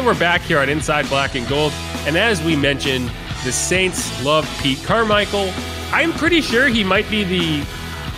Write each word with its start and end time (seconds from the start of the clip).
And 0.00 0.06
we're 0.06 0.18
back 0.18 0.40
here 0.40 0.58
on 0.58 0.70
Inside 0.70 1.06
Black 1.10 1.34
and 1.34 1.46
Gold. 1.46 1.74
And 2.06 2.16
as 2.16 2.42
we 2.42 2.56
mentioned, 2.56 3.12
the 3.44 3.52
Saints 3.52 4.24
love 4.24 4.48
Pete 4.62 4.82
Carmichael. 4.82 5.52
I'm 5.92 6.14
pretty 6.14 6.40
sure 6.40 6.68
he 6.68 6.82
might 6.82 7.06
be 7.10 7.22
the 7.22 7.66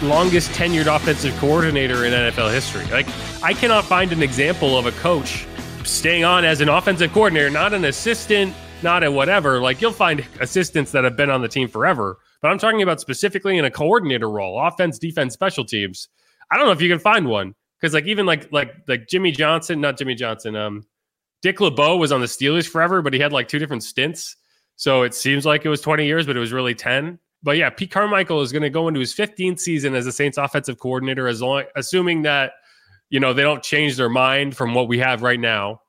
longest 0.07 0.53
tenured 0.53 0.87
offensive 0.87 1.37
coordinator 1.39 2.05
in 2.05 2.13
NFL 2.13 2.53
history. 2.53 2.85
Like, 2.85 3.09
I 3.43 3.53
cannot 3.53 3.85
find 3.85 4.13
an 4.13 4.23
example 4.23 4.79
of 4.79 4.87
a 4.87 4.93
coach 4.93 5.45
staying 5.83 6.23
on 6.23 6.45
as 6.45 6.61
an 6.61 6.69
offensive 6.69 7.13
coordinator, 7.13 7.51
not 7.51 7.73
an 7.73 7.87
assistant, 7.87 8.55
not 8.85 9.03
a 9.03 9.11
whatever. 9.11 9.61
Like, 9.61 9.81
you'll 9.81 9.91
find 9.91 10.25
assistants 10.39 10.93
that 10.93 11.03
have 11.03 11.17
been 11.17 11.31
on 11.31 11.43
the 11.43 11.49
team 11.49 11.67
forever, 11.67 12.17
but 12.43 12.53
I'm 12.53 12.59
talking 12.59 12.83
about 12.83 13.01
specifically 13.01 13.59
in 13.59 13.65
a 13.65 13.73
coordinator 13.73 14.31
role, 14.31 14.65
offense, 14.65 15.01
defense, 15.01 15.35
special 15.35 15.65
teams. 15.65 16.09
I 16.49 16.59
don't 16.59 16.67
know 16.67 16.73
if 16.73 16.81
you 16.81 16.89
can 16.89 17.01
find 17.01 17.27
one 17.27 17.57
because, 17.81 17.93
like, 17.93 18.07
even 18.07 18.25
like 18.25 18.53
like 18.53 18.73
like 18.87 19.09
Jimmy 19.09 19.33
Johnson, 19.33 19.81
not 19.81 19.99
Jimmy 19.99 20.15
Johnson, 20.15 20.55
um, 20.55 20.85
Dick 21.43 21.61
LeBeau 21.61 21.97
was 21.97 22.13
on 22.13 22.21
the 22.21 22.27
Steelers 22.27 22.69
forever, 22.69 23.03
but 23.03 23.13
he 23.13 23.21
had 23.21 23.33
like 23.33 23.49
two 23.49 23.59
different 23.59 23.83
stints. 23.83 24.37
So 24.77 25.03
it 25.03 25.15
seems 25.15 25.45
like 25.45 25.65
it 25.65 25.69
was 25.69 25.81
20 25.81 26.07
years, 26.07 26.27
but 26.27 26.37
it 26.37 26.41
was 26.41 26.53
really 26.53 26.75
10. 26.75 27.19
But 27.43 27.57
yeah, 27.57 27.71
Pete 27.71 27.91
Carmichael 27.91 28.41
is 28.41 28.53
going 28.53 28.63
to 28.63 28.71
go 28.71 28.89
into 28.89 29.01
his 29.01 29.13
15th 29.13 29.59
season 29.59 29.95
as 29.95 30.05
the 30.05 30.13
Saints 30.13 30.39
offensive 30.39 30.79
coordinator, 30.79 31.27
as 31.27 31.43
long 31.43 31.65
assuming 31.77 32.23
that 32.23 32.53
you 33.11 33.21
know 33.21 33.35
they 33.35 33.43
don't 33.43 33.63
change 33.63 33.97
their 33.97 34.09
mind 34.09 34.57
from 34.57 34.75
what 34.75 34.89
we 34.89 34.99
have 34.99 35.23
right 35.23 35.41
now. 35.41 35.81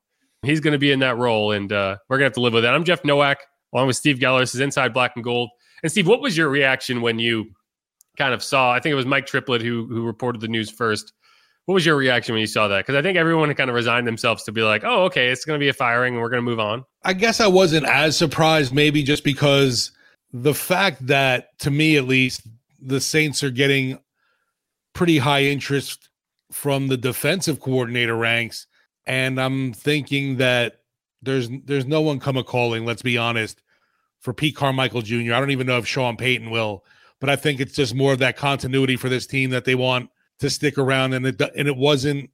He's 0.42 0.60
going 0.60 0.74
to 0.74 0.80
be 0.80 0.92
in 0.92 1.00
that 1.00 1.18
role, 1.18 1.52
and 1.52 1.72
uh, 1.72 1.98
we're 2.10 2.18
going 2.18 2.26
to 2.26 2.32
have 2.32 2.34
to 2.34 2.42
live 2.42 2.54
with 2.54 2.64
that. 2.64 2.74
I'm 2.74 2.84
Jeff 2.84 3.06
Nowak, 3.06 3.38
along 3.74 3.88
with 3.88 3.96
Steve 3.96 4.18
Geller. 4.18 4.42
This 4.42 4.56
is 4.56 4.62
Inside 4.62 4.94
Black 4.94 5.14
and 5.16 5.24
Gold. 5.24 5.50
And 5.84 5.92
Steve, 5.92 6.08
what 6.08 6.22
was 6.22 6.36
your 6.36 6.50
reaction 6.50 7.02
when 7.02 7.20
you 7.20 7.46
kind 8.18 8.34
of 8.34 8.44
saw? 8.44 8.74
I 8.74 8.80
think 8.80 8.92
it 8.92 8.96
was 8.96 9.06
Mike 9.06 9.28
Triplett 9.28 9.62
who 9.62 9.86
who 9.88 10.04
reported 10.06 10.42
the 10.42 10.48
news 10.48 10.72
first. 10.72 11.14
What 11.66 11.76
was 11.76 11.86
your 11.86 11.96
reaction 11.96 12.34
when 12.34 12.42
you 12.42 12.48
saw 12.48 12.68
that? 12.68 12.80
Because 12.80 12.96
I 12.96 13.02
think 13.02 13.18
everyone 13.18 13.54
kind 13.54 13.70
of 13.70 13.76
resigned 13.76 14.06
themselves 14.06 14.44
to 14.44 14.52
be 14.52 14.62
like, 14.64 14.84
"Oh, 14.84 15.04
okay, 15.06 15.30
it's 15.30 15.46
going 15.46 15.58
to 15.58 15.64
be 15.64 15.70
a 15.70 15.74
firing, 15.74 16.14
and 16.14 16.22
we're 16.22 16.30
going 16.30 16.44
to 16.44 16.50
move 16.50 16.60
on." 16.60 16.84
I 17.04 17.14
guess 17.14 17.40
I 17.40 17.48
wasn't 17.48 17.86
as 17.86 18.18
surprised, 18.18 18.74
maybe 18.74 19.02
just 19.02 19.24
because 19.24 19.92
the 20.34 20.54
fact 20.54 21.06
that, 21.08 21.58
to 21.60 21.72
me 21.72 21.96
at 21.96 22.06
least, 22.06 22.42
the 22.82 23.00
Saints 23.00 23.44
are 23.44 23.50
getting 23.50 23.98
pretty 24.94 25.20
high 25.20 25.44
interest 25.44 26.10
from 26.52 26.88
the 26.88 26.98
defensive 26.98 27.62
coordinator 27.62 28.16
ranks, 28.16 28.68
and 29.06 29.40
I'm 29.40 29.72
thinking 29.72 30.38
that 30.38 30.82
there's 31.22 31.50
there's 31.64 31.86
no 31.86 32.02
one 32.02 32.20
come 32.20 32.36
a 32.36 32.44
calling. 32.44 32.86
Let's 32.86 33.02
be 33.02 33.18
honest, 33.18 33.62
for 34.20 34.34
Pete 34.34 34.56
Carmichael 34.56 35.02
Jr. 35.02 35.34
I 35.34 35.40
don't 35.40 35.52
even 35.52 35.68
know 35.68 35.78
if 35.78 35.88
Sean 35.88 36.18
Payton 36.18 36.50
will, 36.50 36.84
but 37.22 37.30
I 37.30 37.38
think 37.38 37.62
it's 37.62 37.74
just 37.74 37.96
more 37.96 38.12
of 38.12 38.20
that 38.20 38.36
continuity 38.36 38.98
for 38.98 39.08
this 39.08 39.26
team 39.26 39.50
that 39.52 39.64
they 39.64 39.76
want 39.76 40.10
to 40.44 40.50
stick 40.50 40.78
around. 40.78 41.14
And 41.14 41.26
it 41.26 41.42
and 41.42 41.68
it 41.68 41.76
wasn't 41.76 42.30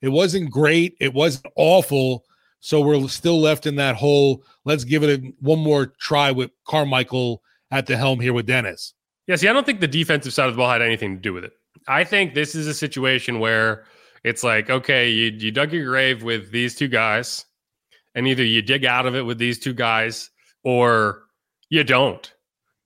it 0.00 0.08
wasn't 0.08 0.50
great. 0.50 0.96
It 1.00 1.12
wasn't 1.12 1.46
awful. 1.56 2.24
So 2.60 2.80
we're 2.80 3.06
still 3.08 3.40
left 3.40 3.66
in 3.66 3.76
that 3.76 3.96
hole. 3.96 4.42
Let's 4.64 4.84
give 4.84 5.02
it 5.02 5.20
a, 5.20 5.32
one 5.40 5.60
more 5.60 5.86
try 6.00 6.32
with 6.32 6.50
Carmichael 6.66 7.42
at 7.70 7.86
the 7.86 7.96
helm 7.96 8.18
here 8.18 8.32
with 8.32 8.46
Dennis. 8.46 8.94
Yeah, 9.26 9.36
see, 9.36 9.48
I 9.48 9.52
don't 9.52 9.66
think 9.66 9.80
the 9.80 9.86
defensive 9.88 10.32
side 10.32 10.48
of 10.48 10.54
the 10.54 10.58
ball 10.58 10.70
had 10.70 10.82
anything 10.82 11.16
to 11.16 11.20
do 11.20 11.32
with 11.32 11.44
it. 11.44 11.52
I 11.86 12.02
think 12.02 12.34
this 12.34 12.54
is 12.54 12.66
a 12.66 12.74
situation 12.74 13.38
where 13.38 13.84
it's 14.24 14.42
like, 14.42 14.70
okay, 14.70 15.10
you 15.10 15.30
you 15.30 15.50
dug 15.50 15.72
your 15.72 15.84
grave 15.84 16.22
with 16.22 16.50
these 16.50 16.74
two 16.74 16.88
guys, 16.88 17.44
and 18.14 18.26
either 18.26 18.44
you 18.44 18.62
dig 18.62 18.84
out 18.84 19.06
of 19.06 19.14
it 19.14 19.22
with 19.22 19.38
these 19.38 19.58
two 19.58 19.74
guys 19.74 20.30
or 20.64 21.22
you 21.68 21.84
don't. 21.84 22.32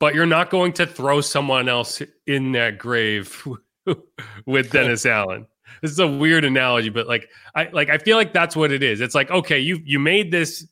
But 0.00 0.14
you're 0.14 0.26
not 0.26 0.50
going 0.50 0.72
to 0.74 0.86
throw 0.86 1.20
someone 1.20 1.68
else 1.68 2.02
in 2.26 2.52
that 2.52 2.78
grave 2.78 3.46
with 4.46 4.70
Dennis 4.70 5.06
Allen. 5.06 5.46
This 5.80 5.90
is 5.90 5.98
a 5.98 6.06
weird 6.06 6.44
analogy, 6.44 6.90
but 6.90 7.06
like 7.08 7.28
I 7.54 7.68
like 7.72 7.90
I 7.90 7.98
feel 7.98 8.16
like 8.16 8.32
that's 8.32 8.54
what 8.54 8.72
it 8.72 8.82
is. 8.82 9.00
It's 9.00 9.14
like, 9.14 9.30
okay, 9.30 9.58
you 9.58 9.80
you 9.84 9.98
made 9.98 10.30
this 10.30 10.66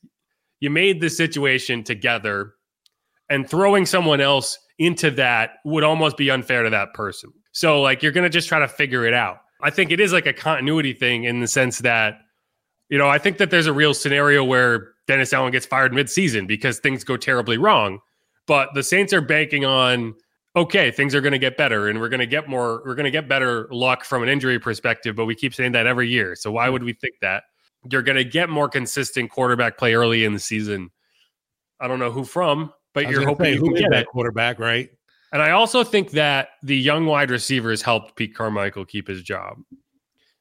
you 0.61 0.71
made 0.71 1.01
this 1.01 1.17
situation 1.17 1.83
together 1.83 2.55
and 3.29 3.49
throwing 3.49 3.87
someone 3.87 4.21
else 4.21 4.59
into 4.79 5.11
that 5.13 5.53
would 5.65 5.85
almost 5.85 6.17
be 6.17 6.31
unfair 6.31 6.63
to 6.63 6.71
that 6.71 6.93
person. 6.95 7.33
So 7.53 7.81
like 7.81 8.03
you're 8.03 8.13
to 8.13 8.29
just 8.29 8.49
try 8.49 8.59
to 8.59 8.69
figure 8.69 9.07
it 9.07 9.15
out. 9.15 9.39
I 9.63 9.71
think 9.71 9.91
it 9.91 10.01
is 10.01 10.13
like 10.13 10.27
a 10.27 10.33
continuity 10.33 10.93
thing 10.93 11.25
in 11.25 11.41
the 11.41 11.49
sense 11.49 11.79
that 11.79 12.19
you 12.89 12.99
know, 12.99 13.09
I 13.09 13.19
think 13.19 13.39
that 13.39 13.51
there's 13.51 13.69
a 13.69 13.73
real 13.73 13.95
scenario 13.95 14.43
where 14.43 14.89
Dennis 15.07 15.33
Allen 15.33 15.53
gets 15.53 15.65
fired 15.65 15.95
mid-season 15.95 16.49
because 16.49 16.81
things 16.81 17.05
go 17.05 17.17
terribly 17.17 17.57
wrong. 17.57 18.01
But 18.49 18.71
the 18.75 18.83
Saints 18.83 19.13
are 19.13 19.21
banking 19.21 19.65
on 19.65 20.15
okay, 20.57 20.91
things 20.91 21.15
are 21.15 21.21
going 21.21 21.33
to 21.33 21.39
get 21.39 21.57
better 21.57 21.89
and 21.89 22.01
we're 22.01 22.09
going 22.09 22.21
to 22.21 22.27
get 22.27 22.49
more, 22.49 22.83
we're 22.85 22.95
going 22.95 23.05
to 23.05 23.11
get 23.11 23.29
better 23.29 23.69
luck 23.71 24.05
from 24.05 24.23
an 24.23 24.29
injury 24.29 24.59
perspective. 24.59 25.17
But 25.17 25.27
we 25.27 25.35
keep 25.35 25.55
saying 25.55 25.73
that 25.73 25.87
every 25.87 26.09
year. 26.09 26.35
So 26.35 26.51
why 26.53 26.69
would 26.69 26.83
we 26.83 26.93
think 26.93 27.15
that? 27.23 27.45
You're 27.91 28.03
going 28.03 28.17
to 28.17 28.25
get 28.25 28.51
more 28.51 28.69
consistent 28.69 29.31
quarterback 29.31 29.79
play 29.79 29.95
early 29.95 30.25
in 30.25 30.33
the 30.33 30.39
season. 30.39 30.91
I 31.81 31.89
don't 31.89 31.99
know 31.99 32.11
who 32.11 32.25
from, 32.25 32.73
but 32.93 33.09
you're 33.09 33.27
hoping 33.27 33.55
say, 33.55 33.59
can 33.59 33.75
get 33.75 33.91
that 33.91 34.07
quarterback, 34.07 34.59
right? 34.59 34.91
And 35.33 35.41
I 35.41 35.53
also 35.53 35.85
think 35.85 36.11
that 36.11 36.49
the 36.63 36.77
young 36.77 37.07
wide 37.07 37.31
receivers 37.31 37.81
helped 37.81 38.17
Pete 38.17 38.35
Carmichael 38.35 38.85
keep 38.85 39.09
his 39.09 39.23
job. 39.23 39.59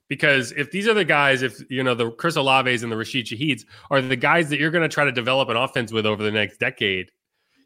Because 0.09 0.51
if 0.53 0.71
these 0.71 0.87
are 0.87 0.95
the 0.95 1.05
guys, 1.05 1.43
if 1.43 1.61
you 1.69 1.83
know 1.83 1.93
the 1.93 2.09
Chris 2.11 2.35
Olaves 2.35 2.81
and 2.81 2.91
the 2.91 2.97
Rashid 2.97 3.27
Shaheeds 3.27 3.63
are 3.91 4.01
the 4.01 4.15
guys 4.15 4.49
that 4.49 4.59
you're 4.59 4.71
going 4.71 4.81
to 4.81 4.93
try 4.93 5.05
to 5.05 5.11
develop 5.11 5.49
an 5.49 5.55
offense 5.55 5.93
with 5.93 6.07
over 6.07 6.23
the 6.23 6.31
next 6.31 6.57
decade, 6.57 7.11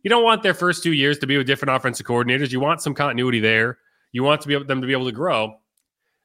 you 0.03 0.09
don't 0.09 0.23
want 0.23 0.43
their 0.43 0.53
first 0.53 0.83
two 0.83 0.93
years 0.93 1.17
to 1.19 1.27
be 1.27 1.37
with 1.37 1.47
different 1.47 1.75
offensive 1.75 2.05
coordinators. 2.05 2.51
You 2.51 2.59
want 2.59 2.81
some 2.81 2.93
continuity 2.93 3.39
there. 3.39 3.77
You 4.11 4.23
want 4.23 4.41
to 4.41 4.47
be 4.47 4.53
able, 4.53 4.65
them 4.65 4.81
to 4.81 4.87
be 4.87 4.93
able 4.93 5.05
to 5.05 5.11
grow. 5.11 5.55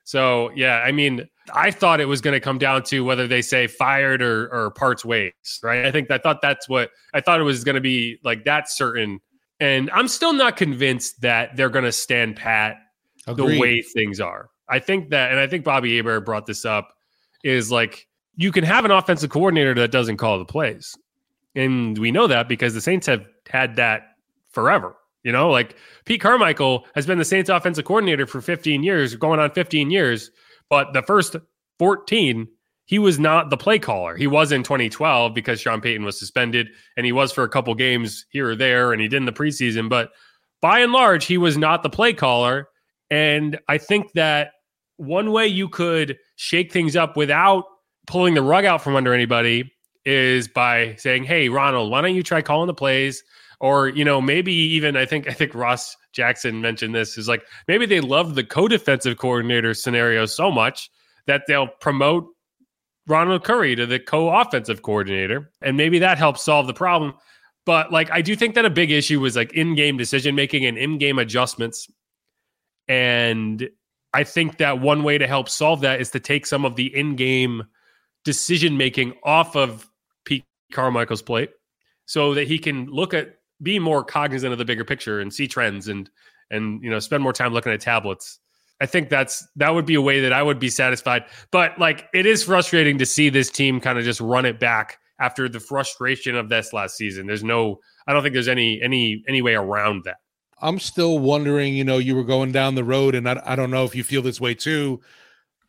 So 0.05 0.51
yeah, 0.55 0.79
I 0.79 0.93
mean, 0.93 1.29
I 1.55 1.71
thought 1.71 2.01
it 2.01 2.07
was 2.07 2.21
going 2.21 2.33
to 2.33 2.41
come 2.41 2.59
down 2.59 2.83
to 2.85 3.05
whether 3.05 3.27
they 3.27 3.43
say 3.43 3.67
fired 3.67 4.23
or, 4.23 4.49
or 4.53 4.71
parts 4.71 5.05
ways, 5.05 5.33
right? 5.63 5.87
I 5.87 5.93
think 5.93 6.11
I 6.11 6.19
thought 6.19 6.41
that's 6.43 6.69
what 6.69 6.91
I 7.15 7.21
thought 7.21 7.41
it 7.41 7.45
was 7.45 7.65
going 7.65 7.75
to 7.75 7.81
be 7.81 8.19
like 8.25 8.45
that 8.45 8.71
certain. 8.71 9.21
And 9.61 9.91
I'm 9.91 10.09
still 10.09 10.33
not 10.33 10.57
convinced 10.57 11.21
that 11.23 11.57
they're 11.57 11.69
going 11.69 11.85
to 11.85 11.93
stand 11.93 12.37
pat 12.37 12.79
Agreed. 13.27 13.57
the 13.57 13.61
way 13.61 13.83
things 13.83 14.21
are. 14.21 14.49
I 14.69 14.79
think 14.79 15.11
that, 15.11 15.31
and 15.31 15.41
I 15.41 15.47
think 15.47 15.65
Bobby 15.65 15.97
Hebert 15.97 16.25
brought 16.25 16.47
this 16.47 16.65
up, 16.65 16.95
is 17.45 17.71
like 17.71 18.07
you 18.37 18.53
can 18.53 18.65
have 18.65 18.85
an 18.85 18.91
offensive 18.91 19.31
coordinator 19.31 19.75
that 19.75 19.91
doesn't 19.91 20.17
call 20.17 20.39
the 20.39 20.45
plays. 20.45 20.97
And 21.55 21.99
we 21.99 22.13
know 22.13 22.27
that 22.29 22.49
because 22.49 22.75
the 22.75 22.81
Saints 22.81 23.07
have 23.07 23.27
had 23.49 23.77
that 23.77 24.17
forever. 24.51 24.97
You 25.25 25.33
know, 25.33 25.51
like 25.51 25.77
Pete 26.05 26.21
Carmichael 26.21 26.87
has 26.95 27.07
been 27.07 27.19
the 27.19 27.25
Saints 27.25 27.51
offensive 27.51 27.85
coordinator 27.85 28.27
for 28.27 28.41
15 28.41 28.83
years, 28.83 29.15
going 29.17 29.41
on 29.41 29.51
15 29.51 29.91
years. 29.91 30.31
But 30.71 30.93
the 30.93 31.03
first 31.03 31.37
14, 31.79 32.49
he 32.87 32.99
was 32.99 33.19
not 33.19 33.51
the 33.51 33.57
play 33.57 33.79
caller. 33.79 34.17
He 34.17 34.27
was 34.27 34.53
in 34.53 34.63
2012 34.63 35.35
because 35.35 35.61
Sean 35.61 35.81
Payton 35.81 36.05
was 36.05 36.19
suspended, 36.19 36.69
and 36.97 37.05
he 37.05 37.13
was 37.13 37.33
for 37.33 37.45
a 37.45 37.49
couple 37.49 37.75
games 37.75 38.25
here 38.31 38.51
or 38.51 38.57
there, 38.57 38.93
and 38.93 39.03
he 39.03 39.09
did 39.09 39.19
in 39.19 39.27
the 39.27 39.33
preseason. 39.33 39.89
But 39.89 40.11
by 40.63 40.81
and 40.81 40.93
large, 40.93 41.27
he 41.27 41.37
was 41.37 41.59
not 41.59 41.83
the 41.83 41.91
play 41.91 42.13
caller. 42.13 42.69
And 43.11 43.59
I 43.69 43.79
think 43.79 44.13
that 44.13 44.53
one 44.97 45.33
way 45.33 45.47
you 45.47 45.69
could 45.69 46.17
shake 46.37 46.73
things 46.73 46.97
up 46.97 47.17
without 47.17 47.65
pulling 48.07 48.35
the 48.35 48.43
rug 48.43 48.65
out 48.65 48.83
from 48.83 48.97
under 48.97 49.13
anybody 49.13 49.71
is 50.05 50.49
by 50.49 50.95
saying, 50.97 51.25
"Hey, 51.25 51.49
Ronald, 51.49 51.91
why 51.91 52.01
don't 52.01 52.15
you 52.15 52.23
try 52.23 52.41
calling 52.41 52.67
the 52.67 52.75
plays?" 52.75 53.23
Or 53.61 53.89
you 53.89 54.05
know, 54.05 54.21
maybe 54.21 54.53
even 54.53 54.97
I 54.97 55.05
think 55.05 55.29
I 55.29 55.33
think 55.33 55.55
Ross 55.55 55.97
Jackson 56.13 56.61
mentioned 56.61 56.95
this 56.95 57.19
is 57.19 57.27
like 57.27 57.43
maybe 57.67 57.87
they 57.87 58.01
love 58.01 58.35
the 58.35 58.45
co-defensive 58.45 59.17
coordinator 59.19 59.75
scenario 59.75 60.27
so 60.27 60.51
much 60.51 60.91
that 61.27 61.43
they'll 61.49 61.67
promote 61.67 62.29
Ronald 63.09 63.43
Curry 63.43 63.75
to 63.75 63.87
the 63.87 63.99
co-offensive 63.99 64.83
coordinator, 64.83 65.51
and 65.61 65.77
maybe 65.77 65.99
that 65.99 66.19
helps 66.19 66.45
solve 66.45 66.67
the 66.67 66.75
problem. 66.75 67.15
But 67.67 67.91
like, 67.91 68.11
I 68.11 68.23
do 68.23 68.37
think 68.37 68.55
that 68.55 68.65
a 68.65 68.71
big 68.71 68.91
issue 68.91 69.21
was 69.21 69.35
like 69.35 69.53
in-game 69.53 69.97
decision 69.97 70.35
making 70.35 70.65
and 70.65 70.79
in-game 70.79 71.19
adjustments, 71.19 71.89
and 72.87 73.69
I 74.15 74.25
think 74.25 74.59
that 74.59 74.81
one 74.81 75.03
way 75.03 75.19
to 75.19 75.27
help 75.27 75.49
solve 75.49 75.81
that 75.81 76.01
is 76.01 76.11
to 76.13 76.21
take 76.21 76.47
some 76.47 76.65
of 76.65 76.77
the 76.77 76.95
in-game 76.97 77.65
decision 78.25 78.77
making 78.77 79.15
off 79.25 79.57
of 79.57 79.91
Pete 80.25 80.45
Carmichael's 80.73 81.23
plate 81.23 81.51
so 82.07 82.35
that 82.35 82.47
he 82.47 82.59
can 82.59 82.87
look 82.87 83.15
at 83.15 83.38
be 83.63 83.79
more 83.79 84.05
cognizant 84.05 84.53
of 84.53 84.59
the 84.59 84.65
bigger 84.65 84.85
picture 84.85 85.21
and 85.21 85.33
see 85.33 85.49
trends 85.49 85.89
and 85.89 86.11
and 86.51 86.83
you 86.83 86.91
know 86.91 86.99
spend 86.99 87.23
more 87.23 87.33
time 87.33 87.53
looking 87.53 87.73
at 87.73 87.81
tablets. 87.81 88.39
I 88.81 88.87
think 88.87 89.09
that's 89.09 89.47
that 89.57 89.75
would 89.75 89.87
be 89.87 89.95
a 89.95 90.01
way 90.01 90.21
that 90.21 90.33
I 90.33 90.43
would 90.43 90.59
be 90.59 90.69
satisfied. 90.69 91.25
But 91.51 91.79
like 91.79 92.09
it 92.15 92.27
is 92.27 92.45
frustrating 92.45 92.99
to 92.99 93.07
see 93.07 93.29
this 93.29 93.51
team 93.51 93.81
kind 93.81 93.99
of 93.99 94.05
just 94.05 94.21
run 94.21 94.45
it 94.45 94.61
back 94.61 94.99
after 95.21 95.49
the 95.49 95.61
frustration 95.61 96.37
of 96.37 96.49
this 96.49 96.73
last 96.73 96.97
season. 96.97 97.27
There's 97.27 97.45
no 97.45 97.81
I 98.07 98.13
don't 98.13 98.23
think 98.23 98.35
there's 98.35 98.49
any 98.49 98.81
any 98.83 99.23
any 99.29 99.43
way 99.43 99.55
around 99.55 100.05
that. 100.05 100.19
I'm 100.61 100.79
still 100.79 101.19
wondering, 101.19 101.75
you 101.75 101.85
know, 101.85 101.99
you 101.99 102.17
were 102.17 102.25
going 102.25 102.51
down 102.51 102.75
the 102.75 102.85
road 102.85 103.15
and 103.15 103.29
I, 103.29 103.41
I 103.45 103.57
don't 103.57 103.71
know 103.71 103.85
if 103.85 103.95
you 103.95 104.03
feel 104.03 104.23
this 104.23 104.41
way 104.41 104.55
too 104.55 105.01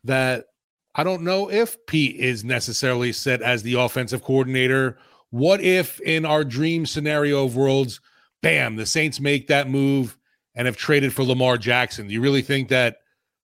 that 0.04 0.46
I 0.94 1.04
don't 1.04 1.22
know 1.22 1.50
if 1.50 1.84
Pete 1.86 2.16
is 2.16 2.44
necessarily 2.44 3.12
set 3.12 3.42
as 3.42 3.62
the 3.62 3.74
offensive 3.74 4.22
coordinator. 4.24 4.98
What 5.30 5.60
if 5.60 6.00
in 6.00 6.24
our 6.24 6.44
dream 6.44 6.86
scenario 6.86 7.44
of 7.44 7.56
worlds, 7.56 8.00
bam, 8.42 8.76
the 8.76 8.86
Saints 8.86 9.20
make 9.20 9.46
that 9.48 9.68
move 9.68 10.16
and 10.54 10.66
have 10.66 10.76
traded 10.76 11.12
for 11.12 11.22
Lamar 11.22 11.56
Jackson? 11.56 12.08
Do 12.08 12.12
you 12.14 12.20
really 12.20 12.42
think 12.42 12.68
that 12.68 12.98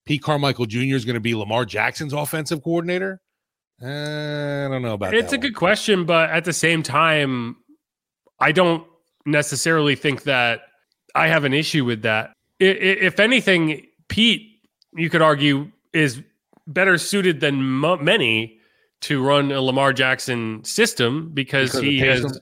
Pete 0.04 0.22
Carmichael 0.22 0.66
Jr. 0.66 0.96
is 0.96 1.04
going 1.04 1.14
to 1.14 1.20
be 1.20 1.34
Lamar 1.34 1.64
Jackson's 1.64 2.12
offensive 2.12 2.62
coordinator? 2.62 3.20
Uh, 3.80 3.86
I 3.86 4.68
don't 4.68 4.82
know 4.82 4.94
about 4.94 5.14
it's 5.14 5.32
a 5.32 5.36
one. 5.36 5.40
good 5.40 5.54
question, 5.54 6.04
but 6.06 6.30
at 6.30 6.44
the 6.44 6.52
same 6.52 6.82
time, 6.82 7.56
I 8.40 8.52
don't 8.52 8.86
necessarily 9.26 9.94
think 9.94 10.24
that 10.24 10.60
I 11.14 11.28
have 11.28 11.44
an 11.44 11.52
issue 11.52 11.84
with 11.84 12.02
that. 12.02 12.32
If 12.58 13.20
anything, 13.20 13.86
Pete, 14.08 14.60
you 14.94 15.10
could 15.10 15.22
argue, 15.22 15.70
is 15.92 16.22
better 16.66 16.98
suited 16.98 17.40
than 17.40 17.80
many 18.02 18.60
to 19.02 19.22
run 19.22 19.52
a 19.52 19.60
Lamar 19.60 19.92
Jackson 19.92 20.64
system 20.64 21.30
because, 21.34 21.72
Because 21.72 21.82
he 21.84 21.98
has, 22.00 22.40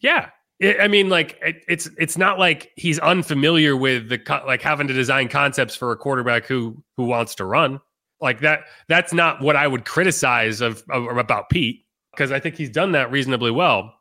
yeah. 0.00 0.30
I 0.62 0.76
I 0.82 0.88
mean, 0.88 1.08
like 1.08 1.38
it, 1.42 1.64
it's 1.68 1.88
it's 1.98 2.16
not 2.16 2.38
like 2.38 2.70
he's 2.76 2.98
unfamiliar 3.00 3.76
with 3.76 4.08
the 4.08 4.18
co- 4.18 4.44
like 4.46 4.62
having 4.62 4.86
to 4.86 4.94
design 4.94 5.28
concepts 5.28 5.74
for 5.74 5.90
a 5.90 5.96
quarterback 5.96 6.46
who 6.46 6.82
who 6.96 7.04
wants 7.04 7.34
to 7.36 7.44
run 7.44 7.80
like 8.20 8.40
that. 8.40 8.60
That's 8.88 9.12
not 9.12 9.40
what 9.42 9.56
I 9.56 9.66
would 9.66 9.84
criticize 9.84 10.60
of, 10.60 10.82
of 10.90 11.04
about 11.16 11.50
Pete 11.50 11.84
because 12.12 12.30
I 12.30 12.38
think 12.38 12.56
he's 12.56 12.70
done 12.70 12.92
that 12.92 13.10
reasonably 13.10 13.50
well. 13.50 13.94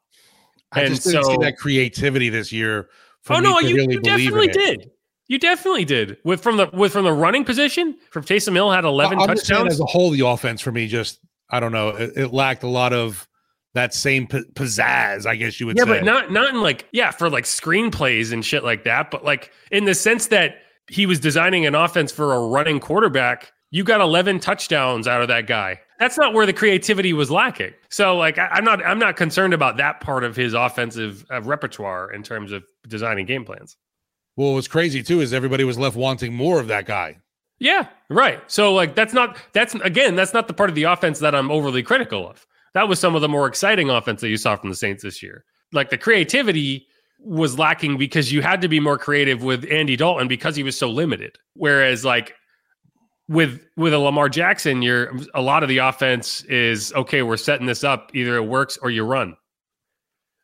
I 0.72 0.82
and 0.82 0.94
just 0.94 1.06
didn't 1.06 1.26
see 1.26 1.34
so- 1.34 1.42
that 1.42 1.58
creativity 1.58 2.30
this 2.30 2.52
year. 2.52 2.90
For 3.22 3.36
oh 3.36 3.40
no, 3.40 3.60
you, 3.60 3.76
really 3.76 3.94
you 3.94 4.02
definitely 4.02 4.50
did. 4.50 4.92
You 5.28 5.40
definitely 5.40 5.86
did. 5.86 6.18
With 6.26 6.42
from 6.42 6.58
the 6.58 6.70
with 6.74 6.92
from 6.92 7.06
the 7.06 7.14
running 7.14 7.46
position, 7.46 7.98
from 8.12 8.24
Taysom 8.24 8.54
Hill 8.54 8.70
had 8.72 8.84
eleven 8.84 9.18
touchdowns. 9.18 9.74
as 9.74 9.80
a 9.80 9.86
whole, 9.86 10.12
the 10.12 10.26
offense 10.28 10.62
for 10.62 10.72
me 10.72 10.88
just 10.88 11.20
I 11.50 11.60
don't 11.60 11.72
know. 11.72 11.90
It, 11.90 12.12
it 12.16 12.34
lacked 12.34 12.64
a 12.64 12.68
lot 12.68 12.94
of 12.94 13.28
that 13.74 13.94
same 13.94 14.28
p- 14.28 14.44
pizzazz, 14.54 15.26
I 15.26 15.36
guess 15.36 15.60
you 15.60 15.66
would 15.66 15.78
say. 15.78 15.86
yeah, 15.86 15.94
say. 15.94 16.00
but 16.00 16.06
not 16.06 16.32
not 16.32 16.54
in 16.54 16.62
like 16.62 16.88
yeah 16.92 17.12
for 17.12 17.30
like 17.30 17.44
screenplays 17.46 18.32
and 18.32 18.46
shit 18.46 18.64
like 18.64 18.84
that. 18.84 19.12
But 19.12 19.24
like 19.24 19.52
in 19.72 19.86
the 19.86 19.96
sense 19.96 20.28
that 20.28 20.58
he 20.90 21.06
was 21.06 21.20
designing 21.20 21.66
an 21.66 21.76
offense 21.76 22.12
for 22.12 22.34
a 22.34 22.48
running 22.48 22.80
quarterback. 22.80 23.52
You 23.72 23.84
got 23.84 24.02
eleven 24.02 24.40
touchdowns 24.40 25.08
out 25.08 25.22
of 25.22 25.28
that 25.30 25.48
guy. 25.48 25.80
That's 26.00 26.18
not 26.18 26.34
where 26.34 26.46
the 26.46 26.54
creativity 26.54 27.14
was 27.14 27.32
lacking. 27.32 27.74
So 27.90 28.16
like 28.16 28.38
I, 28.38 28.48
I'm 28.52 28.64
not 28.64 28.86
I'm 28.86 29.00
not 29.00 29.16
concerned 29.16 29.54
about 29.54 29.78
that 29.78 30.00
part 30.00 30.24
of 30.24 30.36
his 30.36 30.54
offensive 30.54 31.26
uh, 31.32 31.42
repertoire 31.42 32.12
in 32.12 32.22
terms 32.22 32.52
of 32.52 32.64
designing 32.88 33.26
game 33.26 33.46
plans. 33.46 33.78
Well, 34.36 34.54
what's 34.54 34.68
crazy 34.68 35.02
too 35.02 35.22
is 35.22 35.34
everybody 35.34 35.64
was 35.64 35.78
left 35.78 35.96
wanting 35.96 36.34
more 36.34 36.60
of 36.60 36.68
that 36.68 36.86
guy. 36.86 37.20
Yeah, 37.64 37.88
right. 38.10 38.42
So 38.48 38.74
like 38.74 38.94
that's 38.94 39.14
not 39.14 39.38
that's 39.54 39.74
again 39.76 40.18
that's 40.18 40.34
not 40.34 40.50
the 40.50 40.54
part 40.54 40.70
of 40.70 40.76
the 40.76 40.84
offense 40.84 41.20
that 41.20 41.34
I'm 41.34 41.50
overly 41.50 41.82
critical 41.82 42.30
of. 42.30 42.46
That 42.74 42.90
was 42.90 43.00
some 43.00 43.16
of 43.16 43.22
the 43.22 43.30
more 43.30 43.48
exciting 43.48 43.90
offense 43.90 44.20
that 44.20 44.28
you 44.28 44.36
saw 44.36 44.58
from 44.58 44.70
the 44.70 44.76
Saints 44.76 45.02
this 45.02 45.24
year. 45.24 45.46
Like 45.72 45.90
the 45.90 45.98
creativity 45.98 46.86
was 47.20 47.58
lacking 47.58 47.98
because 47.98 48.34
you 48.34 48.42
had 48.42 48.60
to 48.64 48.68
be 48.68 48.82
more 48.82 48.98
creative 48.98 49.44
with 49.44 49.66
Andy 49.72 49.96
Dalton 49.96 50.28
because 50.28 50.58
he 50.58 50.64
was 50.64 50.78
so 50.78 50.90
limited. 50.90 51.38
Whereas 51.54 52.04
like 52.04 52.36
with 53.30 53.62
with 53.78 53.94
a 53.94 53.98
Lamar 53.98 54.28
Jackson, 54.28 54.82
you're 54.82 55.14
a 55.34 55.42
lot 55.42 55.64
of 55.64 55.70
the 55.70 55.78
offense 55.78 56.44
is 56.46 56.92
okay, 56.96 57.22
we're 57.22 57.38
setting 57.38 57.66
this 57.66 57.86
up, 57.86 58.12
either 58.14 58.36
it 58.36 58.44
works 58.46 58.78
or 58.82 58.92
you 58.92 59.06
run. 59.06 59.38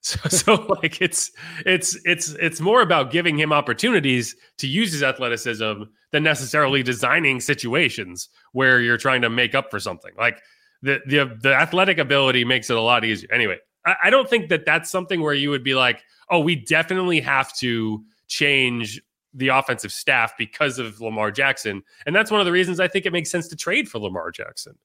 So, 0.01 0.29
so 0.29 0.53
like 0.81 1.01
it's 1.01 1.29
it's 1.65 1.99
it's 2.05 2.29
it's 2.39 2.61
more 2.61 2.81
about 2.81 3.11
giving 3.11 3.37
him 3.37 3.51
opportunities 3.51 4.33
to 4.59 4.65
use 4.65 4.93
his 4.93 5.03
athleticism 5.03 5.83
than 6.11 6.23
necessarily 6.23 6.83
designing 6.83 7.39
situations 7.39 8.29
where 8.53 8.79
you're 8.81 8.97
trying 8.97 9.21
to 9.21 9.29
make 9.29 9.55
up 9.55 9.69
for 9.69 9.79
something. 9.79 10.11
Like 10.17 10.41
the 10.81 11.01
the 11.05 11.37
the 11.41 11.53
athletic 11.53 11.97
ability 11.97 12.45
makes 12.45 12.69
it 12.69 12.77
a 12.77 12.81
lot 12.81 13.05
easier. 13.05 13.31
Anyway, 13.31 13.57
I, 13.85 13.95
I 14.05 14.09
don't 14.09 14.29
think 14.29 14.49
that 14.49 14.65
that's 14.65 14.89
something 14.89 15.21
where 15.21 15.33
you 15.33 15.49
would 15.49 15.63
be 15.63 15.75
like, 15.75 16.03
oh, 16.29 16.39
we 16.39 16.55
definitely 16.55 17.19
have 17.21 17.55
to 17.57 18.03
change 18.27 19.01
the 19.33 19.49
offensive 19.49 19.91
staff 19.91 20.33
because 20.37 20.79
of 20.79 20.99
Lamar 20.99 21.31
Jackson, 21.31 21.83
and 22.05 22.15
that's 22.15 22.31
one 22.31 22.39
of 22.39 22.45
the 22.45 22.51
reasons 22.51 22.79
I 22.79 22.87
think 22.87 23.05
it 23.05 23.13
makes 23.13 23.29
sense 23.29 23.47
to 23.49 23.55
trade 23.55 23.87
for 23.87 23.99
Lamar 23.99 24.31
Jackson. 24.31 24.77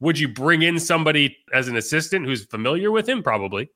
Would 0.00 0.18
you 0.18 0.28
bring 0.28 0.62
in 0.62 0.78
somebody 0.78 1.36
as 1.52 1.68
an 1.68 1.76
assistant 1.76 2.24
who's 2.24 2.46
familiar 2.46 2.90
with 2.90 3.06
him? 3.06 3.22
Probably 3.22 3.70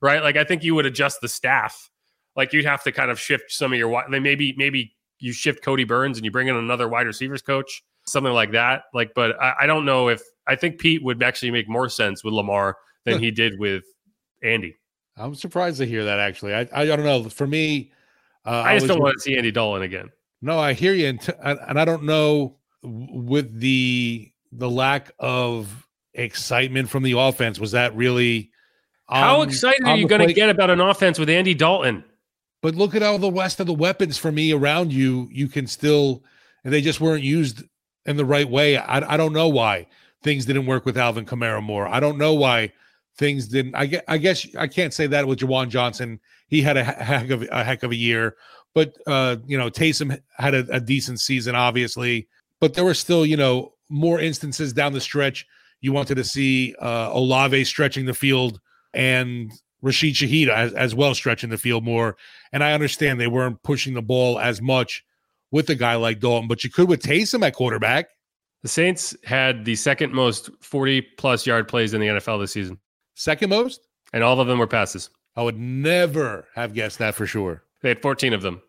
right? 0.00 0.22
Like 0.22 0.36
I 0.36 0.44
think 0.44 0.64
you 0.64 0.74
would 0.74 0.86
adjust 0.86 1.20
the 1.20 1.28
staff. 1.28 1.90
Like 2.34 2.52
you'd 2.52 2.64
have 2.64 2.82
to 2.84 2.92
kind 2.92 3.10
of 3.10 3.18
shift 3.18 3.50
some 3.50 3.72
of 3.72 3.78
your 3.78 4.04
maybe 4.08 4.54
maybe 4.56 4.94
you 5.18 5.32
shift 5.32 5.64
Kodi 5.64 5.86
Burns 5.86 6.18
and 6.18 6.24
you 6.24 6.30
bring 6.30 6.48
in 6.48 6.56
another 6.56 6.88
wide 6.88 7.06
receivers 7.06 7.42
coach, 7.42 7.82
something 8.06 8.32
like 8.32 8.52
that. 8.52 8.84
Like, 8.92 9.12
but 9.14 9.40
I, 9.40 9.54
I 9.62 9.66
don't 9.66 9.84
know 9.84 10.08
if 10.08 10.22
I 10.46 10.56
think 10.56 10.78
Pete 10.78 11.02
would 11.02 11.22
actually 11.22 11.50
make 11.50 11.68
more 11.68 11.88
sense 11.88 12.22
with 12.22 12.34
Lamar 12.34 12.76
than 13.04 13.20
he 13.20 13.30
did 13.30 13.58
with 13.58 13.84
Andy. 14.42 14.76
I'm 15.16 15.34
surprised 15.34 15.78
to 15.78 15.86
hear 15.86 16.04
that. 16.04 16.18
Actually, 16.18 16.54
I 16.54 16.68
I 16.72 16.84
don't 16.84 17.04
know. 17.04 17.28
For 17.28 17.46
me, 17.46 17.92
uh, 18.44 18.50
I 18.50 18.74
just 18.74 18.84
was- 18.84 18.88
don't 18.90 19.02
want 19.02 19.14
to 19.14 19.20
see 19.20 19.36
Andy 19.36 19.50
Dalton 19.50 19.82
again. 19.82 20.10
No, 20.42 20.58
I 20.58 20.74
hear 20.74 20.92
you, 20.92 21.06
and, 21.08 21.20
t- 21.20 21.32
and 21.42 21.58
and 21.66 21.80
I 21.80 21.84
don't 21.84 22.04
know 22.04 22.58
with 22.82 23.58
the 23.58 24.30
the 24.52 24.68
lack 24.68 25.12
of 25.18 25.86
excitement 26.14 26.90
from 26.90 27.02
the 27.02 27.12
offense. 27.12 27.58
Was 27.58 27.72
that 27.72 27.96
really? 27.96 28.50
How 29.08 29.42
excited 29.42 29.84
are 29.86 29.96
you 29.96 30.08
going 30.08 30.26
to 30.26 30.34
get 30.34 30.50
about 30.50 30.68
an 30.68 30.80
offense 30.80 31.18
with 31.18 31.30
Andy 31.30 31.54
Dalton? 31.54 32.04
But 32.62 32.74
look 32.74 32.94
at 32.94 33.02
all 33.02 33.18
the 33.18 33.30
rest 33.30 33.60
of 33.60 33.66
the 33.66 33.74
weapons 33.74 34.18
for 34.18 34.32
me 34.32 34.52
around 34.52 34.92
you. 34.92 35.28
You 35.30 35.48
can 35.48 35.66
still, 35.66 36.24
and 36.64 36.72
they 36.72 36.80
just 36.80 37.00
weren't 37.00 37.22
used 37.22 37.62
in 38.06 38.16
the 38.16 38.24
right 38.24 38.48
way. 38.48 38.76
I, 38.76 39.14
I 39.14 39.16
don't 39.16 39.32
know 39.32 39.48
why 39.48 39.86
things 40.22 40.46
didn't 40.46 40.66
work 40.66 40.84
with 40.84 40.96
Alvin 40.96 41.26
Kamara 41.26 41.62
more. 41.62 41.86
I 41.86 42.00
don't 42.00 42.18
know 42.18 42.34
why 42.34 42.72
things 43.18 43.48
didn't. 43.48 43.74
I 43.74 43.86
guess, 43.86 44.02
I 44.08 44.18
guess 44.18 44.46
I 44.56 44.66
can't 44.66 44.94
say 44.94 45.06
that 45.08 45.26
with 45.26 45.40
Juwan 45.40 45.68
Johnson. 45.68 46.20
He 46.48 46.62
had 46.62 46.76
a 46.76 46.84
heck 46.84 47.30
of 47.30 47.46
a 47.50 47.64
heck 47.64 47.82
of 47.82 47.90
a 47.90 47.96
year, 47.96 48.36
but 48.74 48.96
uh, 49.06 49.36
you 49.46 49.58
know 49.58 49.70
Taysom 49.70 50.20
had 50.36 50.54
a, 50.54 50.66
a 50.70 50.80
decent 50.80 51.20
season, 51.20 51.54
obviously. 51.54 52.28
But 52.60 52.74
there 52.74 52.84
were 52.84 52.94
still, 52.94 53.26
you 53.26 53.36
know, 53.36 53.74
more 53.90 54.18
instances 54.20 54.72
down 54.72 54.92
the 54.92 55.00
stretch. 55.00 55.46
You 55.80 55.92
wanted 55.92 56.14
to 56.16 56.24
see 56.24 56.74
uh, 56.80 57.10
Olave 57.12 57.64
stretching 57.64 58.06
the 58.06 58.14
field 58.14 58.60
and 58.94 59.52
Rashid 59.82 60.14
Shaheed 60.14 60.48
as, 60.48 60.72
as 60.72 60.94
well 60.94 61.14
stretching 61.14 61.50
the 61.50 61.58
field 61.58 61.84
more. 61.84 62.16
And 62.52 62.64
I 62.64 62.72
understand 62.72 63.20
they 63.20 63.26
weren't 63.26 63.62
pushing 63.62 63.94
the 63.94 64.02
ball 64.02 64.38
as 64.38 64.60
much 64.60 65.04
with 65.50 65.70
a 65.70 65.74
guy 65.74 65.94
like 65.94 66.20
Dalton, 66.20 66.48
but 66.48 66.64
you 66.64 66.70
could 66.70 66.88
with 66.88 67.02
Taysom 67.02 67.46
at 67.46 67.54
quarterback. 67.54 68.08
The 68.62 68.68
Saints 68.68 69.16
had 69.24 69.64
the 69.64 69.76
second 69.76 70.12
most 70.12 70.50
40 70.60 71.02
plus 71.18 71.46
yard 71.46 71.68
plays 71.68 71.94
in 71.94 72.00
the 72.00 72.08
NFL 72.08 72.40
this 72.40 72.52
season, 72.52 72.78
Second 73.14 73.50
most? 73.50 73.80
and 74.12 74.24
all 74.24 74.40
of 74.40 74.46
them 74.48 74.58
were 74.58 74.66
passes. 74.66 75.10
I 75.36 75.42
would 75.42 75.58
never 75.58 76.46
have 76.54 76.72
guessed 76.74 76.98
that 76.98 77.14
for 77.14 77.26
sure. 77.26 77.62
They 77.82 77.90
had 77.90 78.00
14 78.00 78.32
of 78.32 78.42
them. 78.42 78.62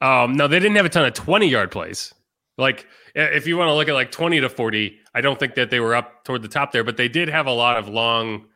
Um, 0.00 0.34
no, 0.34 0.48
they 0.48 0.58
didn't 0.58 0.76
have 0.76 0.86
a 0.86 0.88
ton 0.88 1.04
of 1.04 1.12
20 1.12 1.46
yard 1.46 1.70
plays. 1.70 2.12
Like, 2.58 2.86
if 3.14 3.46
you 3.46 3.56
want 3.56 3.68
to 3.68 3.74
look 3.74 3.88
at 3.88 3.94
like 3.94 4.10
20 4.10 4.40
to 4.40 4.48
40, 4.48 4.98
I 5.14 5.20
don't 5.20 5.38
think 5.38 5.54
that 5.54 5.70
they 5.70 5.80
were 5.80 5.94
up 5.94 6.24
toward 6.24 6.42
the 6.42 6.48
top 6.48 6.72
there, 6.72 6.84
but 6.84 6.96
they 6.96 7.08
did 7.08 7.28
have 7.28 7.46
a 7.46 7.52
lot 7.52 7.76
of 7.76 7.88
long 7.88 8.46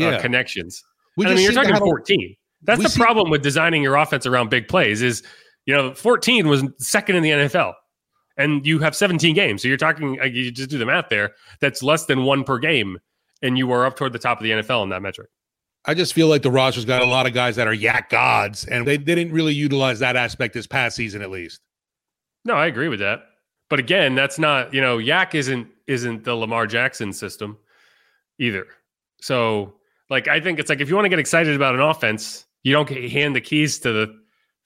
uh, 0.00 0.18
connections. 0.20 0.84
We 1.16 1.26
I 1.26 1.34
mean, 1.34 1.44
you're 1.44 1.52
talking 1.52 1.72
have 1.74 1.82
a- 1.82 1.86
14. 1.86 2.36
That's 2.62 2.82
the 2.82 2.88
see- 2.88 3.00
problem 3.00 3.30
with 3.30 3.42
designing 3.42 3.82
your 3.82 3.96
offense 3.96 4.24
around 4.24 4.50
big 4.50 4.68
plays 4.68 5.02
is, 5.02 5.22
you 5.66 5.74
know, 5.74 5.94
14 5.94 6.48
was 6.48 6.62
second 6.78 7.16
in 7.16 7.22
the 7.22 7.30
NFL. 7.30 7.74
And 8.38 8.66
you 8.66 8.78
have 8.78 8.96
17 8.96 9.34
games. 9.34 9.62
So 9.62 9.68
you're 9.68 9.76
talking, 9.76 10.14
you 10.32 10.50
just 10.50 10.70
do 10.70 10.78
the 10.78 10.86
math 10.86 11.08
there. 11.10 11.32
That's 11.60 11.82
less 11.82 12.06
than 12.06 12.24
one 12.24 12.44
per 12.44 12.58
game. 12.58 12.98
And 13.42 13.58
you 13.58 13.70
are 13.72 13.84
up 13.84 13.96
toward 13.96 14.12
the 14.12 14.18
top 14.18 14.38
of 14.38 14.44
the 14.44 14.52
NFL 14.52 14.84
in 14.84 14.88
that 14.90 15.02
metric. 15.02 15.28
I 15.84 15.94
just 15.94 16.14
feel 16.14 16.28
like 16.28 16.42
the 16.42 16.50
roster's 16.50 16.84
got 16.84 17.02
a 17.02 17.06
lot 17.06 17.26
of 17.26 17.34
guys 17.34 17.56
that 17.56 17.66
are 17.66 17.74
YAC 17.74 18.08
gods, 18.08 18.64
and 18.66 18.86
they 18.86 18.96
didn't 18.96 19.32
really 19.32 19.52
utilize 19.52 19.98
that 19.98 20.14
aspect 20.14 20.54
this 20.54 20.66
past 20.66 20.94
season, 20.94 21.22
at 21.22 21.30
least. 21.30 21.60
No, 22.44 22.54
I 22.54 22.66
agree 22.66 22.86
with 22.88 23.00
that. 23.00 23.24
But 23.68 23.80
again, 23.80 24.14
that's 24.14 24.38
not, 24.38 24.72
you 24.72 24.80
know, 24.80 24.98
YAC 24.98 25.34
isn't 25.34 25.66
isn't 25.88 26.22
the 26.22 26.34
Lamar 26.36 26.68
Jackson 26.68 27.12
system 27.12 27.58
either. 28.38 28.66
So, 29.20 29.74
like 30.12 30.28
I 30.28 30.38
think 30.40 30.60
it's 30.60 30.68
like 30.70 30.80
if 30.80 30.88
you 30.88 30.94
want 30.94 31.06
to 31.06 31.08
get 31.08 31.18
excited 31.18 31.56
about 31.56 31.74
an 31.74 31.80
offense, 31.80 32.44
you 32.62 32.72
don't 32.72 32.88
hand 32.88 33.34
the 33.34 33.40
keys 33.40 33.80
to 33.80 33.92
the 33.92 34.14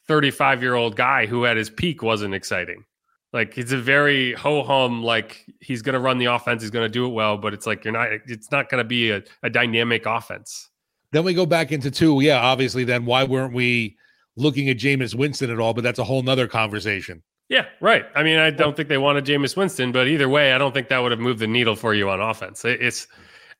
35-year-old 0.08 0.96
guy 0.96 1.26
who 1.26 1.46
at 1.46 1.56
his 1.56 1.70
peak 1.70 2.02
wasn't 2.02 2.34
exciting. 2.34 2.84
Like 3.32 3.58
it's 3.58 3.72
a 3.72 3.78
very 3.78 4.32
ho 4.34 4.62
hum 4.62 5.02
like 5.02 5.44
he's 5.60 5.82
going 5.82 5.94
to 5.94 5.98
run 6.00 6.18
the 6.18 6.26
offense, 6.26 6.62
he's 6.62 6.70
going 6.70 6.84
to 6.84 6.88
do 6.92 7.06
it 7.06 7.10
well, 7.10 7.36
but 7.36 7.54
it's 7.54 7.66
like 7.66 7.84
you're 7.84 7.92
not 7.92 8.08
it's 8.26 8.50
not 8.52 8.68
going 8.68 8.78
to 8.82 8.88
be 8.88 9.10
a, 9.10 9.22
a 9.42 9.50
dynamic 9.50 10.06
offense. 10.06 10.68
Then 11.12 11.24
we 11.24 11.34
go 11.34 11.46
back 11.46 11.72
into 11.72 11.90
two. 11.90 12.20
Yeah, 12.20 12.40
obviously, 12.40 12.84
then 12.84 13.04
why 13.04 13.24
weren't 13.24 13.52
we 13.54 13.96
looking 14.36 14.68
at 14.68 14.76
Jameis 14.76 15.14
Winston 15.14 15.50
at 15.50 15.58
all? 15.58 15.74
But 15.74 15.84
that's 15.84 15.98
a 15.98 16.04
whole 16.04 16.22
nother 16.22 16.46
conversation. 16.46 17.22
Yeah, 17.48 17.66
right. 17.80 18.04
I 18.14 18.22
mean, 18.24 18.38
I 18.38 18.50
don't 18.50 18.74
think 18.76 18.88
they 18.88 18.98
wanted 18.98 19.24
Jameis 19.24 19.56
Winston, 19.56 19.92
but 19.92 20.08
either 20.08 20.28
way, 20.28 20.52
I 20.52 20.58
don't 20.58 20.74
think 20.74 20.88
that 20.88 20.98
would 20.98 21.12
have 21.12 21.20
moved 21.20 21.38
the 21.38 21.46
needle 21.46 21.76
for 21.76 21.94
you 21.94 22.10
on 22.10 22.20
offense. 22.20 22.64
It- 22.64 22.80
It's, 22.82 23.06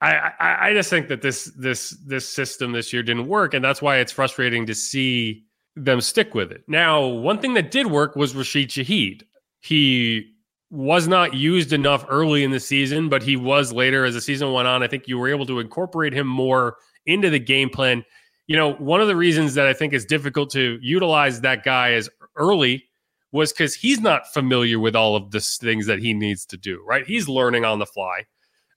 I, 0.01 0.33
I, 0.41 0.73
just 0.75 0.91
think 0.91 1.09
that 1.09 1.23
this, 1.23 1.47
this, 1.57 1.91
this 2.05 2.29
system 2.29 2.73
this 2.73 2.93
year 2.93 3.03
didn't 3.03 3.29
work, 3.29 3.55
and 3.55 3.65
that's 3.65 3.81
why 3.81 3.97
it's 3.97 4.13
frustrating 4.13 4.67
to 4.67 4.75
see 4.75 5.45
them 5.75 6.03
stick 6.03 6.35
with 6.35 6.53
it. 6.53 6.65
Now, 6.69 7.07
one 7.07 7.39
thing 7.39 7.55
that 7.55 7.71
did 7.71 7.87
work 7.87 8.15
was 8.15 8.35
Rashid 8.35 8.69
Shaheed. 8.69 9.23
He 9.61 10.35
was 10.71 11.09
not 11.09 11.35
used 11.35 11.73
enough 11.73 12.05
early 12.09 12.45
in 12.45 12.51
the 12.51 12.61
season, 12.61 13.09
but 13.09 13.23
he 13.23 13.37
was 13.37 13.73
later 13.73 14.05
as 14.05 14.15
the 14.15 14.21
season 14.21 14.53
went 14.53 14.69
on. 14.69 14.83
I 14.83 14.89
think 14.89 15.07
you 15.07 15.19
were 15.19 15.29
able 15.29 15.47
to 15.47 15.61
incorporate 15.61 16.13
him 16.13 16.27
more 16.27 16.77
into 17.07 17.31
the 17.31 17.39
game 17.39 17.71
plan. 17.71 18.05
You 18.47 18.57
know, 18.57 18.75
one 18.75 19.01
of 19.01 19.09
the 19.09 19.17
reasons 19.17 19.55
that 19.55 19.67
I 19.67 19.73
think 19.73 19.93
is 19.93 20.05
difficult 20.05 20.51
to 20.51 20.79
utilize 20.83 21.41
that 21.41 21.65
guy 21.65 21.93
as 21.93 22.09
early 22.37 22.85
was 23.33 23.53
because 23.53 23.75
he's 23.75 24.01
not 24.01 24.33
familiar 24.33 24.79
with 24.79 24.97
all 24.97 25.17
of 25.17 25.31
the 25.31 25.41
things 25.41 25.87
that 25.87 25.99
he 26.01 26.15
needs 26.15 26.47
to 26.47 26.57
do, 26.57 26.83
right? 26.87 27.07
He's 27.07 27.29
learning 27.29 27.65
on 27.65 27.79
the 27.79 27.87
fly. 27.87 28.25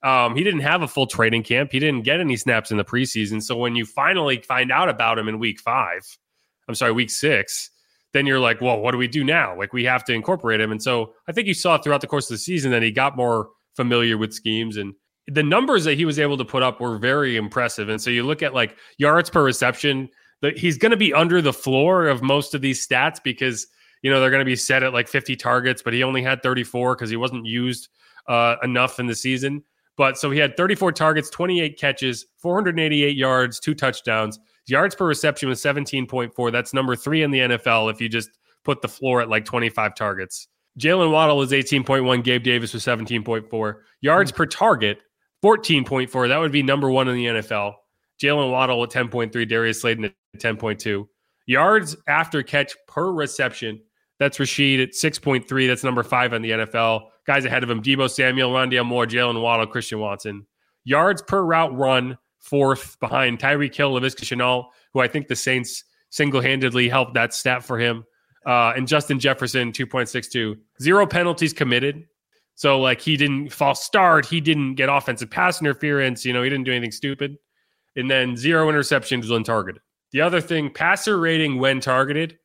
Um, 0.01 0.35
he 0.35 0.43
didn't 0.43 0.61
have 0.61 0.81
a 0.81 0.87
full 0.87 1.07
training 1.07 1.43
camp. 1.43 1.71
He 1.71 1.79
didn't 1.79 2.03
get 2.03 2.19
any 2.19 2.37
snaps 2.37 2.71
in 2.71 2.77
the 2.77 2.85
preseason. 2.85 3.43
So 3.43 3.57
when 3.57 3.75
you 3.75 3.85
finally 3.85 4.41
find 4.41 4.71
out 4.71 4.87
about 4.87 5.19
him 5.19 5.27
in 5.27 5.39
week 5.39 5.59
five, 5.59 6.01
I'm 6.67 6.75
sorry, 6.75 6.93
week 6.93 7.09
six, 7.09 7.69
then 8.13 8.25
you're 8.25 8.39
like, 8.39 8.61
well, 8.61 8.79
what 8.79 8.91
do 8.91 8.97
we 8.97 9.07
do 9.07 9.23
now? 9.23 9.57
Like 9.57 9.73
we 9.73 9.83
have 9.85 10.05
to 10.05 10.13
incorporate 10.13 10.61
him. 10.61 10.71
And 10.71 10.81
so 10.81 11.13
I 11.27 11.31
think 11.33 11.47
you 11.47 11.53
saw 11.53 11.77
throughout 11.77 12.01
the 12.01 12.07
course 12.07 12.29
of 12.29 12.35
the 12.35 12.39
season 12.39 12.71
that 12.71 12.81
he 12.81 12.91
got 12.91 13.17
more 13.17 13.49
familiar 13.75 14.17
with 14.17 14.33
schemes 14.33 14.77
and 14.77 14.93
the 15.27 15.43
numbers 15.43 15.83
that 15.83 15.95
he 15.95 16.05
was 16.05 16.17
able 16.17 16.37
to 16.37 16.45
put 16.45 16.63
up 16.63 16.79
were 16.79 16.97
very 16.97 17.37
impressive. 17.37 17.89
And 17.89 18.01
so 18.01 18.09
you 18.09 18.23
look 18.23 18.41
at 18.41 18.53
like 18.53 18.77
yards 18.97 19.29
per 19.29 19.43
reception, 19.43 20.09
that 20.41 20.57
he's 20.57 20.77
going 20.77 20.91
to 20.91 20.97
be 20.97 21.13
under 21.13 21.41
the 21.41 21.53
floor 21.53 22.07
of 22.07 22.21
most 22.21 22.55
of 22.55 22.61
these 22.61 22.85
stats 22.85 23.21
because 23.23 23.67
you 24.01 24.09
know 24.09 24.19
they're 24.19 24.29
going 24.29 24.39
to 24.39 24.45
be 24.45 24.55
set 24.55 24.83
at 24.83 24.93
like 24.93 25.07
50 25.07 25.35
targets, 25.35 25.81
but 25.81 25.93
he 25.93 26.03
only 26.03 26.23
had 26.23 26.41
34 26.41 26.95
because 26.95 27.09
he 27.09 27.17
wasn't 27.17 27.45
used 27.45 27.89
uh, 28.27 28.55
enough 28.63 28.99
in 28.99 29.07
the 29.07 29.15
season. 29.15 29.63
But 29.99 30.17
so 30.17 30.31
he 30.31 30.39
had 30.39 30.55
34 30.55 30.93
targets, 30.93 31.29
28 31.29 31.77
catches, 31.77 32.25
488 32.37 33.17
yards, 33.17 33.59
two 33.59 33.75
touchdowns. 33.75 34.39
Yards 34.65 34.95
per 34.95 35.05
reception 35.05 35.49
was 35.49 35.61
17.4. 35.61 36.51
That's 36.53 36.73
number 36.73 36.95
three 36.95 37.21
in 37.21 37.31
the 37.31 37.39
NFL 37.39 37.91
if 37.91 37.99
you 37.99 38.07
just 38.07 38.29
put 38.63 38.81
the 38.81 38.87
floor 38.87 39.19
at 39.21 39.27
like 39.27 39.43
25 39.43 39.93
targets. 39.95 40.47
Jaylen 40.79 41.11
Waddle 41.11 41.35
was 41.35 41.51
18.1. 41.51 42.23
Gabe 42.23 42.43
Davis 42.43 42.73
was 42.73 42.85
17.4. 42.85 43.73
Yards 43.99 44.31
hmm. 44.31 44.37
per 44.37 44.45
target, 44.45 44.99
14.4. 45.43 46.29
That 46.29 46.37
would 46.37 46.53
be 46.53 46.63
number 46.63 46.89
one 46.89 47.09
in 47.09 47.15
the 47.15 47.25
NFL. 47.25 47.73
Jaylen 48.23 48.51
Waddle 48.53 48.81
at 48.81 48.91
10.3. 48.91 49.49
Darius 49.49 49.81
Slayton 49.81 50.05
at 50.05 50.13
10.2. 50.37 51.07
Yards 51.45 51.97
after 52.07 52.41
catch 52.41 52.73
per 52.87 53.11
reception. 53.11 53.81
That's 54.19 54.39
Rashid 54.39 54.81
at 54.81 54.89
6.3. 54.89 55.67
That's 55.67 55.83
number 55.83 56.03
five 56.03 56.33
on 56.33 56.41
the 56.41 56.51
NFL. 56.51 57.07
Guys 57.25 57.45
ahead 57.45 57.63
of 57.63 57.69
him 57.69 57.81
Deebo 57.81 58.09
Samuel, 58.09 58.51
Rondale 58.51 58.85
Moore, 58.85 59.05
Jaylen 59.05 59.41
Waddle, 59.41 59.67
Christian 59.67 59.99
Watson. 59.99 60.45
Yards 60.83 61.21
per 61.21 61.41
route 61.43 61.75
run, 61.75 62.17
fourth 62.39 62.99
behind 62.99 63.39
Tyreek 63.39 63.75
Hill, 63.75 63.93
Laviska 63.93 64.23
Shenault, 64.23 64.65
who 64.93 64.99
I 64.99 65.07
think 65.07 65.27
the 65.27 65.35
Saints 65.35 65.83
single 66.09 66.41
handedly 66.41 66.89
helped 66.89 67.13
that 67.13 67.33
stat 67.33 67.63
for 67.63 67.79
him. 67.79 68.03
Uh, 68.45 68.73
and 68.75 68.87
Justin 68.87 69.19
Jefferson, 69.19 69.71
2.62. 69.71 70.57
Zero 70.81 71.05
penalties 71.05 71.53
committed. 71.53 72.05
So, 72.55 72.79
like, 72.79 72.99
he 72.99 73.15
didn't 73.15 73.49
false 73.49 73.83
start. 73.83 74.25
He 74.25 74.41
didn't 74.41 74.75
get 74.75 74.89
offensive 74.89 75.29
pass 75.29 75.61
interference. 75.61 76.25
You 76.25 76.33
know, 76.33 76.43
he 76.43 76.49
didn't 76.49 76.65
do 76.65 76.71
anything 76.71 76.91
stupid. 76.91 77.37
And 77.95 78.09
then 78.09 78.35
zero 78.35 78.67
interceptions 78.69 79.29
when 79.29 79.43
targeted. 79.43 79.81
The 80.11 80.21
other 80.21 80.41
thing, 80.41 80.69
passer 80.69 81.19
rating 81.19 81.59
when 81.59 81.79
targeted, 81.79 82.37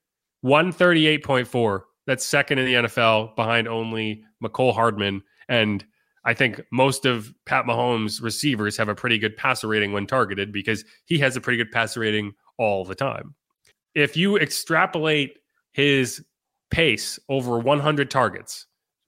138.4. 0.44 1.80
That's 2.06 2.24
second 2.24 2.58
in 2.58 2.66
the 2.66 2.74
NFL 2.88 3.34
behind 3.34 3.66
only 3.66 4.24
Mecole 4.42 4.74
Hardman. 4.74 5.22
And 5.48 5.84
I 6.24 6.34
think 6.34 6.62
most 6.70 7.06
of 7.06 7.32
Pat 7.46 7.64
Mahomes' 7.64 8.22
receivers 8.22 8.76
have 8.76 8.88
a 8.88 8.94
pretty 8.94 9.18
good 9.18 9.36
passer 9.36 9.68
rating 9.68 9.92
when 9.92 10.06
targeted 10.06 10.52
because 10.52 10.84
he 11.04 11.18
has 11.18 11.36
a 11.36 11.40
pretty 11.40 11.56
good 11.56 11.70
passer 11.70 12.00
rating 12.00 12.32
all 12.58 12.84
the 12.84 12.94
time. 12.94 13.34
If 13.94 14.16
you 14.16 14.36
extrapolate 14.38 15.38
his 15.72 16.24
pace 16.70 17.18
over 17.28 17.58
100 17.58 18.10
targets, 18.10 18.66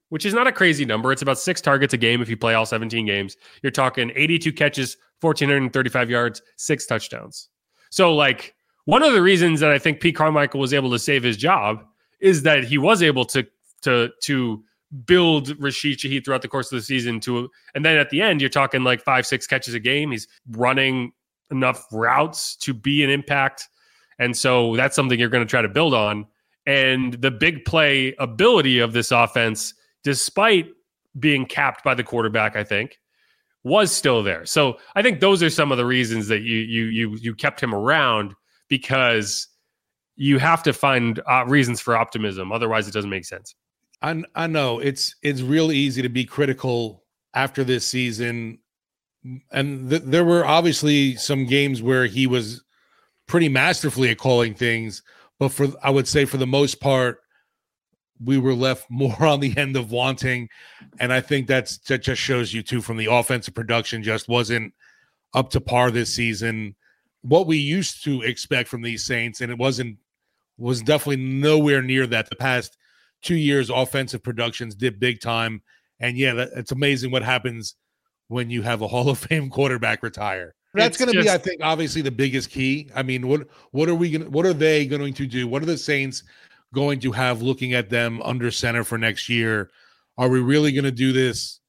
which 0.09 0.25
is 0.25 0.33
not 0.33 0.47
a 0.47 0.51
crazy 0.51 0.85
number, 0.85 1.11
it's 1.11 1.21
about 1.21 1.39
six 1.39 1.59
targets 1.59 1.93
a 1.93 1.97
game 1.97 2.21
if 2.21 2.29
you 2.29 2.37
play 2.37 2.53
all 2.53 2.65
17 2.65 3.05
games. 3.05 3.35
You're 3.61 3.71
talking 3.71 4.11
82 4.15 4.53
catches, 4.53 4.97
1,435 5.21 6.09
yards, 6.09 6.41
six 6.55 6.85
touchdowns. 6.85 7.49
So, 7.89 8.15
like, 8.15 8.55
one 8.87 9.03
of 9.03 9.11
the 9.11 9.21
reasons 9.21 9.59
that 9.59 9.69
I 9.69 9.79
think 9.79 9.99
Pete 9.99 10.15
Carmichael 10.15 10.61
was 10.61 10.73
able 10.73 10.89
to 10.91 10.97
save 10.97 11.21
his 11.21 11.35
job 11.35 11.83
is 12.21 12.43
that 12.43 12.63
he 12.63 12.77
was 12.77 13.03
able 13.03 13.25
to 13.25 13.45
to 13.81 14.09
to 14.23 14.63
build 15.05 15.61
Rashid 15.61 15.99
Shaheed 15.99 16.23
throughout 16.23 16.41
the 16.41 16.47
course 16.47 16.71
of 16.71 16.77
the 16.77 16.81
season 16.81 17.19
to 17.19 17.49
and 17.75 17.83
then 17.83 17.97
at 17.97 18.09
the 18.11 18.21
end 18.21 18.39
you're 18.39 18.49
talking 18.49 18.85
like 18.85 19.01
five 19.01 19.27
six 19.27 19.45
catches 19.45 19.73
a 19.73 19.79
game. 19.81 20.11
He's 20.11 20.25
running 20.51 21.11
enough 21.51 21.85
routes 21.91 22.55
to 22.57 22.73
be 22.73 23.03
an 23.03 23.09
impact. 23.09 23.67
And 24.19 24.35
so 24.37 24.77
that's 24.77 24.95
something 24.95 25.19
you're 25.19 25.27
going 25.27 25.45
to 25.45 25.49
try 25.49 25.61
to 25.61 25.67
build 25.67 25.93
on. 25.93 26.25
And 26.65 27.15
the 27.15 27.29
big 27.29 27.65
play 27.65 28.15
ability 28.19 28.79
of 28.79 28.93
this 28.93 29.11
offense 29.11 29.73
despite 30.05 30.69
being 31.19 31.45
capped 31.45 31.83
by 31.83 31.93
the 31.93 32.05
quarterback 32.05 32.55
I 32.55 32.63
think 32.63 33.01
was 33.65 33.91
still 33.91 34.23
there. 34.23 34.45
So 34.45 34.77
I 34.95 35.01
think 35.01 35.19
those 35.19 35.43
are 35.43 35.49
some 35.49 35.73
of 35.73 35.77
the 35.77 35.85
reasons 35.85 36.29
that 36.29 36.43
you 36.43 36.59
you 36.59 36.85
you 36.85 37.17
you 37.17 37.35
kept 37.35 37.61
him 37.61 37.75
around 37.75 38.33
because 38.69 39.47
you 40.15 40.39
have 40.39 40.63
to 40.63 40.73
find 40.73 41.21
uh, 41.29 41.45
reasons 41.47 41.79
for 41.79 41.95
optimism. 41.95 42.51
Otherwise, 42.51 42.87
it 42.87 42.93
doesn't 42.93 43.09
make 43.09 43.25
sense. 43.25 43.55
I 44.01 44.23
I 44.35 44.47
know 44.47 44.79
it's 44.79 45.15
it's 45.21 45.41
real 45.41 45.71
easy 45.71 46.01
to 46.01 46.09
be 46.09 46.25
critical 46.25 47.03
after 47.33 47.63
this 47.63 47.85
season, 47.85 48.59
and 49.51 49.89
th- 49.89 50.03
there 50.05 50.25
were 50.25 50.45
obviously 50.45 51.15
some 51.15 51.45
games 51.45 51.81
where 51.81 52.05
he 52.05 52.27
was 52.27 52.63
pretty 53.27 53.49
masterfully 53.49 54.09
at 54.09 54.17
calling 54.17 54.53
things, 54.53 55.03
but 55.39 55.49
for 55.49 55.67
I 55.83 55.89
would 55.89 56.07
say 56.07 56.25
for 56.25 56.37
the 56.37 56.47
most 56.47 56.79
part, 56.79 57.19
we 58.23 58.37
were 58.37 58.53
left 58.53 58.87
more 58.89 59.25
on 59.25 59.39
the 59.39 59.55
end 59.57 59.75
of 59.75 59.91
wanting, 59.91 60.49
and 60.99 61.11
I 61.11 61.21
think 61.21 61.47
that's 61.47 61.77
that 61.79 62.03
just 62.03 62.21
shows 62.21 62.53
you 62.53 62.63
too 62.63 62.81
from 62.81 62.97
the 62.97 63.11
offensive 63.11 63.55
production 63.55 64.03
just 64.03 64.27
wasn't 64.27 64.73
up 65.33 65.49
to 65.51 65.61
par 65.61 65.91
this 65.91 66.13
season. 66.13 66.75
What 67.27 67.47
we 67.47 67.57
used 67.57 68.03
to 68.05 68.21
expect 68.21 68.69
from 68.69 68.81
these 68.81 69.05
Saints, 69.05 69.41
and 69.41 69.51
it 69.51 69.57
wasn't 69.57 69.97
was 70.57 70.81
definitely 70.81 71.23
nowhere 71.23 71.81
near 71.81 72.07
that. 72.07 72.29
The 72.29 72.35
past 72.35 72.77
two 73.21 73.35
years, 73.35 73.69
offensive 73.69 74.23
productions 74.23 74.75
did 74.75 74.99
big 74.99 75.19
time, 75.19 75.61
and 75.99 76.17
yeah, 76.17 76.33
that, 76.33 76.49
it's 76.55 76.71
amazing 76.71 77.11
what 77.11 77.23
happens 77.23 77.75
when 78.27 78.49
you 78.49 78.61
have 78.61 78.81
a 78.81 78.87
Hall 78.89 79.09
of 79.09 79.19
Fame 79.19 79.49
quarterback 79.49 80.03
retire. 80.03 80.55
That's 80.73 80.97
going 80.97 81.11
to 81.11 81.21
be, 81.21 81.29
I 81.29 81.37
think, 81.37 81.61
obviously 81.63 82.01
the 82.01 82.11
biggest 82.11 82.51
key. 82.51 82.89
I 82.95 83.01
mean, 83.01 83.27
what 83.27 83.47
what 83.71 83.89
are 83.89 83.95
we 83.95 84.11
going? 84.11 84.31
What 84.31 84.45
are 84.45 84.53
they 84.53 84.85
going 84.85 85.13
to 85.13 85.25
do? 85.25 85.47
What 85.47 85.63
are 85.63 85.67
the 85.67 85.77
Saints 85.77 86.23
going 86.73 86.99
to 86.99 87.11
have 87.11 87.41
looking 87.41 87.73
at 87.73 87.89
them 87.89 88.21
under 88.21 88.51
center 88.51 88.83
for 88.83 88.97
next 88.97 89.27
year? 89.27 89.71
Are 90.17 90.29
we 90.29 90.39
really 90.39 90.71
going 90.71 90.85
to 90.85 90.91
do 90.91 91.13
this 91.13 91.59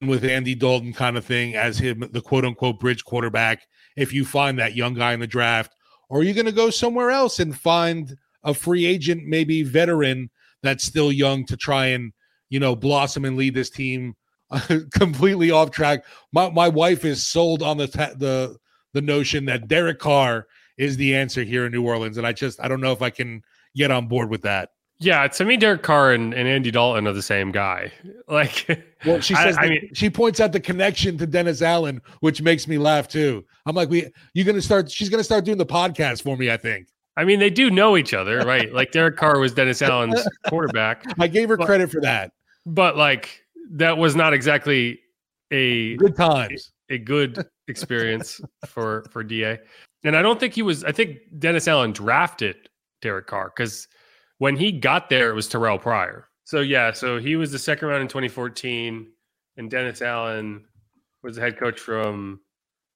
with 0.00 0.24
Andy 0.24 0.54
Dalton 0.54 0.92
kind 0.92 1.16
of 1.16 1.24
thing 1.24 1.54
as 1.54 1.78
him, 1.78 2.08
the 2.12 2.20
quote 2.20 2.44
unquote 2.44 2.80
bridge 2.80 3.04
quarterback? 3.04 3.62
If 3.96 4.12
you 4.12 4.24
find 4.24 4.58
that 4.58 4.74
young 4.74 4.94
guy 4.94 5.12
in 5.12 5.20
the 5.20 5.26
draft, 5.26 5.74
or 6.08 6.20
are 6.20 6.22
you 6.22 6.34
going 6.34 6.46
to 6.46 6.52
go 6.52 6.70
somewhere 6.70 7.10
else 7.10 7.40
and 7.40 7.56
find 7.56 8.16
a 8.44 8.54
free 8.54 8.84
agent, 8.84 9.24
maybe 9.26 9.62
veteran 9.62 10.30
that's 10.62 10.84
still 10.84 11.12
young 11.12 11.46
to 11.46 11.56
try 11.56 11.86
and, 11.86 12.12
you 12.50 12.60
know, 12.60 12.76
blossom 12.76 13.24
and 13.24 13.36
lead 13.36 13.54
this 13.54 13.70
team 13.70 14.14
completely 14.92 15.50
off 15.50 15.70
track? 15.70 16.04
My, 16.32 16.50
my 16.50 16.68
wife 16.68 17.04
is 17.04 17.26
sold 17.26 17.62
on 17.62 17.78
the, 17.78 17.88
ta- 17.88 18.14
the, 18.16 18.56
the 18.92 19.02
notion 19.02 19.46
that 19.46 19.68
Derek 19.68 19.98
Carr 19.98 20.46
is 20.76 20.96
the 20.96 21.14
answer 21.14 21.44
here 21.44 21.66
in 21.66 21.72
New 21.72 21.86
Orleans. 21.86 22.18
And 22.18 22.26
I 22.26 22.32
just, 22.32 22.60
I 22.60 22.68
don't 22.68 22.80
know 22.80 22.92
if 22.92 23.02
I 23.02 23.10
can 23.10 23.42
get 23.74 23.90
on 23.90 24.08
board 24.08 24.30
with 24.30 24.42
that. 24.42 24.70
Yeah, 25.02 25.26
to 25.26 25.44
me, 25.44 25.56
Derek 25.56 25.82
Carr 25.82 26.12
and, 26.12 26.32
and 26.32 26.48
Andy 26.48 26.70
Dalton 26.70 27.08
are 27.08 27.12
the 27.12 27.22
same 27.22 27.52
guy. 27.52 27.92
Like, 28.28 28.66
well, 29.04 29.20
she 29.20 29.34
says, 29.34 29.58
I, 29.58 29.64
I 29.64 29.68
mean, 29.68 29.90
she 29.92 30.08
points 30.08 30.40
out 30.40 30.52
the 30.52 30.60
connection 30.60 31.18
to 31.18 31.26
Dennis 31.26 31.60
Allen, 31.60 32.00
which 32.20 32.40
makes 32.40 32.66
me 32.66 32.78
laugh 32.78 33.06
too. 33.06 33.44
I'm 33.66 33.76
like, 33.76 33.90
we, 33.90 34.10
you're 34.32 34.46
gonna 34.46 34.62
start. 34.62 34.90
She's 34.90 35.10
gonna 35.10 35.24
start 35.24 35.44
doing 35.44 35.58
the 35.58 35.66
podcast 35.66 36.22
for 36.22 36.34
me. 36.34 36.50
I 36.50 36.56
think. 36.56 36.88
I 37.18 37.24
mean, 37.24 37.38
they 37.38 37.50
do 37.50 37.70
know 37.70 37.98
each 37.98 38.14
other, 38.14 38.38
right? 38.38 38.72
like 38.72 38.90
Derek 38.90 39.18
Carr 39.18 39.38
was 39.38 39.52
Dennis 39.52 39.82
Allen's 39.82 40.26
quarterback. 40.48 41.04
I 41.18 41.26
gave 41.26 41.50
her 41.50 41.58
but, 41.58 41.66
credit 41.66 41.90
for 41.90 42.00
that, 42.00 42.32
but 42.64 42.96
like 42.96 43.44
that 43.72 43.98
was 43.98 44.16
not 44.16 44.32
exactly 44.32 45.00
a 45.50 45.96
good 45.96 46.16
times, 46.16 46.72
a, 46.90 46.94
a 46.94 46.98
good 46.98 47.44
experience 47.68 48.40
for 48.66 49.04
for 49.10 49.22
Da. 49.22 49.58
And 50.04 50.16
I 50.16 50.22
don't 50.22 50.40
think 50.40 50.54
he 50.54 50.62
was. 50.62 50.84
I 50.84 50.92
think 50.92 51.18
Dennis 51.38 51.68
Allen 51.68 51.92
drafted 51.92 52.56
Derek 53.02 53.26
Carr 53.26 53.52
because 53.54 53.88
when 54.42 54.56
he 54.56 54.72
got 54.72 55.08
there, 55.08 55.30
it 55.30 55.34
was 55.34 55.46
Terrell 55.46 55.78
Pryor. 55.78 56.26
So 56.42 56.62
yeah, 56.62 56.90
so 56.90 57.20
he 57.20 57.36
was 57.36 57.52
the 57.52 57.60
second 57.60 57.86
round 57.86 58.02
in 58.02 58.08
2014, 58.08 59.06
and 59.56 59.70
Dennis 59.70 60.02
Allen 60.02 60.64
was 61.22 61.36
the 61.36 61.42
head 61.42 61.56
coach 61.56 61.78
from 61.78 62.40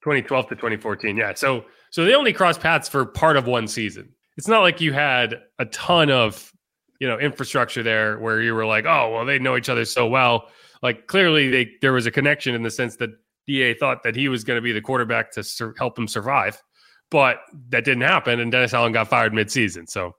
2012 0.03 0.49
to 0.49 0.57
2014. 0.57 1.17
Yeah, 1.17 1.35
so 1.35 1.65
so 1.91 2.05
they 2.05 2.15
only 2.15 2.33
crossed 2.33 2.59
paths 2.59 2.89
for 2.89 3.07
part 3.07 3.37
of 3.37 3.47
one 3.47 3.69
season. 3.69 4.13
It's 4.37 4.49
not 4.49 4.63
like 4.63 4.81
you 4.81 4.93
had 4.93 5.41
a 5.61 5.67
ton 5.67 6.11
of 6.11 6.53
you 6.99 7.07
know 7.07 7.17
infrastructure 7.17 7.85
there 7.85 8.19
where 8.19 8.43
you 8.43 8.53
were 8.53 8.67
like, 8.67 8.85
oh 8.85 9.13
well, 9.13 9.25
they 9.25 9.39
know 9.39 9.57
each 9.57 9.69
other 9.69 9.85
so 9.85 10.09
well. 10.09 10.49
Like 10.83 11.07
clearly, 11.07 11.49
they 11.49 11.71
there 11.81 11.93
was 11.93 12.07
a 12.07 12.11
connection 12.11 12.57
in 12.57 12.65
the 12.65 12.73
sense 12.73 12.97
that 12.97 13.11
Da 13.47 13.73
thought 13.75 14.03
that 14.03 14.17
he 14.17 14.29
was 14.29 14.43
going 14.43 14.57
to 14.57 14.63
be 14.63 14.73
the 14.73 14.81
quarterback 14.81 15.31
to 15.35 15.45
sur- 15.45 15.77
help 15.79 15.97
him 15.97 16.09
survive, 16.09 16.61
but 17.09 17.39
that 17.69 17.85
didn't 17.85 18.03
happen, 18.03 18.41
and 18.41 18.51
Dennis 18.51 18.75
Allen 18.75 18.91
got 18.91 19.07
fired 19.07 19.33
midseason. 19.33 19.89
So 19.89 20.17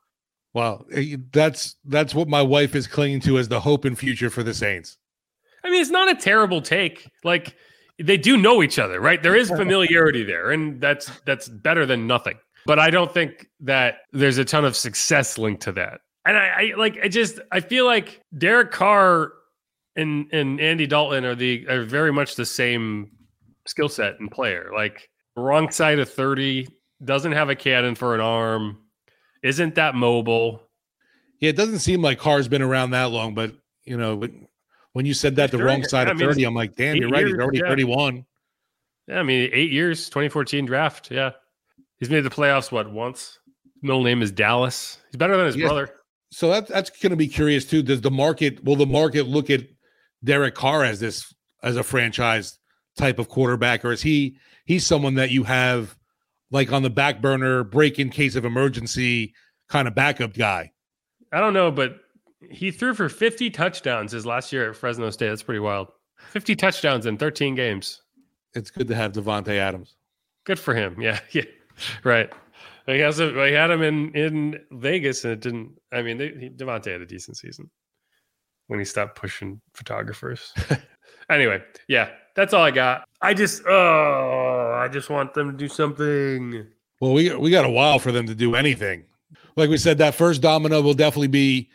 Wow, 0.58 0.86
eh, 0.92 1.18
that's 1.32 1.76
that's 1.86 2.16
what 2.16 2.28
my 2.28 2.42
wife 2.42 2.74
is 2.74 2.88
clinging 2.88 3.20
to 3.20 3.38
as 3.38 3.48
the 3.48 3.60
hope 3.60 3.86
and 3.86 3.96
future 3.96 4.32
for 4.32 4.42
the 4.42 4.56
Saints. 4.56 4.98
I 5.64 5.70
mean, 5.70 5.80
it's 5.80 5.92
not 5.92 6.10
a 6.10 6.16
terrible 6.16 6.64
take. 6.64 7.12
Like 7.24 7.56
they 8.00 8.18
do 8.18 8.38
know 8.38 8.64
each 8.64 8.80
other, 8.80 9.00
right? 9.00 9.22
There 9.22 9.36
is 9.36 9.50
familiarity 9.50 10.24
there, 10.24 10.50
and 10.50 10.82
that's 10.82 11.12
that's 11.28 11.48
better 11.48 11.86
than 11.86 12.08
nothing. 12.08 12.40
But 12.66 12.80
I 12.80 12.90
don't 12.90 13.14
think 13.14 13.46
that 13.60 13.98
there's 14.14 14.40
a 14.40 14.46
ton 14.46 14.66
of 14.66 14.76
success 14.76 15.38
linked 15.38 15.62
to 15.62 15.74
that. 15.74 16.02
And 16.26 16.36
I, 16.36 16.48
I 16.48 16.74
like 16.76 16.98
I 17.04 17.08
just 17.08 17.40
I 17.52 17.60
feel 17.60 17.86
like 17.86 18.20
Derek 18.36 18.72
Carr 18.72 19.34
and 19.96 20.26
and 20.34 20.60
Andy 20.60 20.88
Dalton 20.88 21.24
are 21.24 21.36
the 21.36 21.68
are 21.70 21.84
very 21.84 22.12
much 22.12 22.34
the 22.34 22.48
same 22.48 23.12
skill 23.68 23.90
set 23.90 24.20
and 24.20 24.32
player. 24.32 24.72
Like 24.76 25.08
wrong 25.36 25.70
side 25.70 26.00
of 26.00 26.12
30, 26.12 26.68
doesn't 27.06 27.34
have 27.34 27.52
a 27.52 27.56
cannon 27.56 27.94
for 27.94 28.16
an 28.16 28.22
arm, 28.22 28.80
isn't 29.48 29.76
that 29.76 29.96
mobile. 29.96 30.62
Yeah, 31.40 31.50
it 31.50 31.56
doesn't 31.56 31.80
seem 31.80 32.02
like 32.02 32.20
Carr's 32.20 32.48
been 32.48 32.62
around 32.62 32.92
that 32.92 33.06
long, 33.06 33.34
but 33.34 33.54
you 33.84 33.98
know, 33.98 34.22
when 34.94 35.06
you 35.06 35.14
said 35.14 35.36
that 35.36 35.52
the 35.52 35.64
wrong 35.64 35.84
side 35.84 36.10
of 36.10 36.18
30, 36.18 36.44
I'm 36.44 36.56
like, 36.56 36.76
damn, 36.76 36.96
you're 36.96 37.10
right. 37.10 37.26
He's 37.26 37.36
already 37.36 37.60
yeah. 37.60 37.70
31. 37.70 38.26
Yeah, 39.08 39.20
I 39.20 39.24
mean, 39.24 39.50
eight 39.54 39.72
years, 39.72 40.10
2014 40.10 40.66
draft. 40.66 41.12
Yeah. 41.12 41.32
He's 42.00 42.10
made 42.10 42.22
the 42.22 42.30
playoffs, 42.30 42.72
what, 42.72 42.92
once? 42.92 43.40
Middle 43.82 44.04
name 44.04 44.22
is 44.22 44.32
Dallas. 44.32 45.00
He's 45.10 45.18
better 45.18 45.38
than 45.38 45.46
his 45.46 45.56
yeah. 45.56 45.68
brother. 45.68 45.90
So 46.32 46.50
that, 46.50 46.68
that's 46.68 46.90
going 46.90 47.12
to 47.12 47.16
be 47.16 47.28
curious 47.28 47.66
too. 47.66 47.82
Does 47.82 48.02
the 48.02 48.12
market, 48.12 48.64
will 48.64 48.76
the 48.76 48.86
market 48.86 49.28
look 49.28 49.50
at 49.50 49.62
Derek 50.24 50.56
Carr 50.56 50.84
as 50.84 51.00
this, 51.00 51.34
as 51.64 51.78
a 51.78 51.84
franchise 51.84 52.60
type 52.98 53.20
of 53.20 53.30
quarterback, 53.30 53.86
or 53.86 53.92
is 53.92 54.02
he, 54.02 54.38
he's 54.66 54.86
someone 54.86 55.16
that 55.16 55.32
you 55.32 55.44
have 55.44 55.97
like 56.52 56.72
on 56.72 56.84
the 56.84 56.90
back 56.90 57.22
burner, 57.22 57.64
break 57.64 58.00
in 58.00 58.10
case 58.10 58.36
of 58.36 58.46
emergency 58.46 59.34
kind 59.70 59.88
of 59.88 59.96
backup 59.96 60.34
guy? 60.34 60.72
I 61.32 61.40
don't 61.40 61.54
know, 61.54 61.72
but 61.72 62.00
he 62.50 62.72
threw 62.72 62.94
for 62.94 63.10
50 63.10 63.50
touchdowns 63.50 64.12
his 64.12 64.26
last 64.26 64.54
year 64.54 64.70
at 64.70 64.76
Fresno 64.76 65.10
State. 65.10 65.30
That's 65.30 65.44
pretty 65.44 65.60
wild. 65.60 65.88
50 66.32 66.56
touchdowns 66.56 67.06
in 67.06 67.18
13 67.18 67.56
games. 67.56 68.02
It's 68.54 68.72
good 68.72 68.88
to 68.88 68.96
have 68.96 69.12
Davante 69.12 69.58
Adams. 69.58 69.96
Good 70.46 70.60
for 70.60 70.74
him. 70.74 70.96
Yeah, 71.02 71.20
yeah, 71.32 71.44
right. 72.04 72.32
He 72.86 73.00
has 73.00 73.20
a, 73.20 73.32
he 73.46 73.54
had 73.54 73.70
him 73.70 73.82
in 73.82 74.16
in 74.16 74.60
Vegas, 74.72 75.26
and 75.26 75.34
it 75.34 75.42
didn't. 75.42 75.78
I 75.92 76.02
mean, 76.02 76.18
they, 76.18 76.30
he, 76.30 76.50
Davante 76.50 76.92
had 76.92 77.02
a 77.02 77.06
decent 77.06 77.36
season 77.36 77.70
when 78.68 78.80
he 78.80 78.86
stopped 78.86 79.20
pushing 79.20 79.62
photographers. 79.74 80.54
anyway, 81.30 81.62
yeah, 81.90 82.10
that's 82.36 82.54
all 82.54 82.64
I 82.64 82.72
got. 82.72 83.04
I 83.22 83.34
just, 83.34 83.66
oh, 83.68 84.57
I 84.78 84.88
just 84.88 85.10
want 85.10 85.34
them 85.34 85.52
to 85.52 85.58
do 85.58 85.68
something. 85.68 86.68
Well, 87.00 87.14
we 87.14 87.34
we 87.36 87.52
got 87.52 87.66
a 87.66 87.70
while 87.70 88.00
for 88.00 88.12
them 88.12 88.28
to 88.28 88.36
do 88.36 88.56
anything. 88.56 89.06
Like 89.56 89.70
we 89.70 89.78
said, 89.78 89.98
that 90.00 90.16
first 90.16 90.42
domino 90.42 90.82
will 90.82 90.94
definitely 90.94 91.28
be 91.28 91.70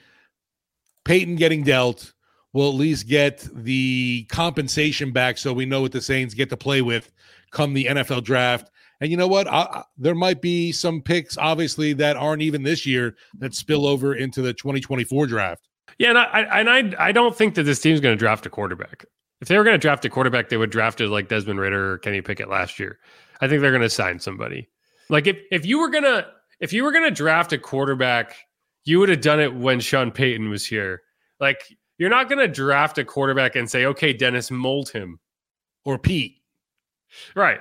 Peyton 1.05 1.37
getting 1.37 1.65
dealt. 1.65 2.13
We'll 2.53 2.69
at 2.69 2.75
least 2.75 3.09
get 3.09 3.47
the 3.53 4.27
compensation 4.31 5.11
back 5.11 5.39
so 5.39 5.53
we 5.53 5.65
know 5.65 5.81
what 5.81 5.93
the 5.93 6.03
Saints 6.03 6.35
get 6.35 6.51
to 6.51 6.57
play 6.57 6.83
with 6.83 7.11
come 7.51 7.73
the 7.75 7.87
NFL 7.87 8.25
draft. 8.25 8.71
And 9.01 9.11
you 9.11 9.17
know 9.17 9.29
what? 9.29 9.49
I, 9.49 9.83
there 9.97 10.15
might 10.15 10.41
be 10.41 10.71
some 10.71 11.01
picks, 11.01 11.37
obviously, 11.37 11.93
that 11.95 12.17
aren't 12.17 12.43
even 12.43 12.63
this 12.63 12.87
year 12.87 13.17
that 13.39 13.55
spill 13.55 13.87
over 13.87 14.15
into 14.15 14.43
the 14.43 14.53
2024 14.53 15.27
draft. 15.27 15.69
Yeah, 15.99 16.11
and 16.11 16.19
I 16.19 16.61
and 16.61 16.71
I 16.71 17.09
I 17.09 17.13
don't 17.13 17.37
think 17.37 17.55
that 17.57 17.65
this 17.65 17.81
team's 17.81 18.01
going 18.01 18.15
to 18.15 18.19
draft 18.19 18.47
a 18.47 18.51
quarterback. 18.51 19.05
If 19.43 19.49
they 19.49 19.59
were 19.59 19.65
going 19.65 19.75
to 19.75 19.79
draft 19.79 20.07
a 20.07 20.09
quarterback, 20.09 20.49
they 20.49 20.57
would 20.57 20.71
draft 20.71 21.03
it 21.03 21.09
like 21.09 21.29
Desmond 21.29 21.61
Ridder 21.61 21.93
or 21.93 21.99
Kenny 21.99 22.23
Pickett 22.23 22.49
last 22.49 22.79
year. 22.79 22.99
I 23.43 23.49
think 23.49 23.61
they're 23.61 23.71
going 23.71 23.83
to 23.83 23.91
sign 23.91 24.19
somebody. 24.19 24.69
Like 25.11 25.27
if 25.27 25.37
if 25.51 25.67
you 25.67 25.79
were 25.79 25.91
gonna 25.91 26.29
if 26.61 26.73
you 26.73 26.85
were 26.85 26.93
gonna 26.93 27.11
draft 27.11 27.53
a 27.53 27.59
quarterback 27.59 28.37
you 28.85 28.99
would 28.99 29.09
have 29.09 29.21
done 29.21 29.41
it 29.41 29.55
when 29.55 29.81
Sean 29.81 30.11
Payton 30.11 30.49
was 30.49 30.67
here. 30.67 31.03
Like, 31.41 31.77
you're 31.99 32.11
not 32.11 32.29
going 32.29 32.39
to 32.39 32.49
draft 32.49 32.99
a 32.99 33.05
quarterback 33.05 33.57
and 33.57 33.71
say, 33.71 33.87
okay, 33.87 34.13
Dennis, 34.13 34.51
mold 34.51 34.89
him. 34.89 35.21
Or 35.85 35.99
Pete. 35.99 36.37
Right. 37.35 37.61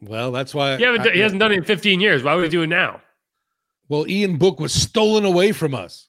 Well, 0.00 0.30
that's 0.30 0.54
why. 0.54 0.76
Yeah, 0.76 0.96
I, 0.98 1.10
he 1.10 1.20
hasn't 1.20 1.40
done 1.40 1.52
it 1.52 1.58
in 1.58 1.64
15 1.64 2.00
years. 2.00 2.22
Why 2.22 2.34
would 2.34 2.44
he 2.44 2.50
do 2.50 2.62
it 2.62 2.68
now? 2.68 3.00
Well, 3.88 4.06
Ian 4.08 4.36
Book 4.36 4.60
was 4.60 4.72
stolen 4.72 5.24
away 5.24 5.52
from 5.52 5.74
us. 5.74 6.08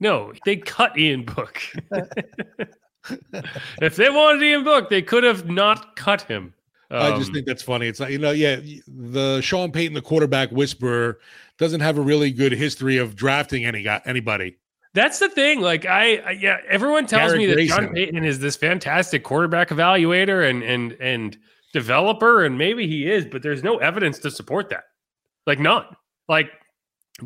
No, 0.00 0.32
they 0.44 0.56
cut 0.56 0.98
Ian 0.98 1.24
Book. 1.24 1.60
if 3.82 3.96
they 3.96 4.10
wanted 4.10 4.42
Ian 4.42 4.64
Book, 4.64 4.90
they 4.90 5.02
could 5.02 5.24
have 5.24 5.48
not 5.48 5.96
cut 5.96 6.22
him. 6.22 6.54
Um, 6.90 7.00
I 7.00 7.16
just 7.16 7.28
um, 7.28 7.34
think 7.34 7.46
that's 7.46 7.62
funny. 7.62 7.86
It's 7.86 8.00
like, 8.00 8.10
you 8.10 8.18
know, 8.18 8.32
yeah, 8.32 8.60
the 8.88 9.40
Sean 9.40 9.70
Payton, 9.70 9.94
the 9.94 10.02
quarterback 10.02 10.50
whisperer, 10.50 11.20
doesn't 11.58 11.80
have 11.80 11.98
a 11.98 12.00
really 12.00 12.32
good 12.32 12.52
history 12.52 12.96
of 12.96 13.14
drafting 13.14 13.64
any 13.64 13.86
anybody. 14.04 14.56
That's 14.92 15.20
the 15.20 15.28
thing. 15.28 15.60
Like 15.60 15.86
I, 15.86 16.16
I 16.16 16.30
yeah, 16.32 16.58
everyone 16.68 17.06
tells 17.06 17.32
Garrett 17.32 17.38
me 17.38 17.46
that 17.46 17.54
Grayson. 17.54 17.84
John 17.84 17.94
Payton 17.94 18.24
is 18.24 18.40
this 18.40 18.56
fantastic 18.56 19.22
quarterback 19.22 19.68
evaluator 19.68 20.48
and 20.48 20.62
and 20.64 20.92
and 21.00 21.38
developer, 21.72 22.44
and 22.44 22.58
maybe 22.58 22.88
he 22.88 23.08
is, 23.08 23.24
but 23.24 23.42
there's 23.42 23.62
no 23.62 23.76
evidence 23.78 24.18
to 24.20 24.30
support 24.30 24.68
that. 24.70 24.84
Like 25.46 25.60
none. 25.60 25.84
Like, 26.28 26.50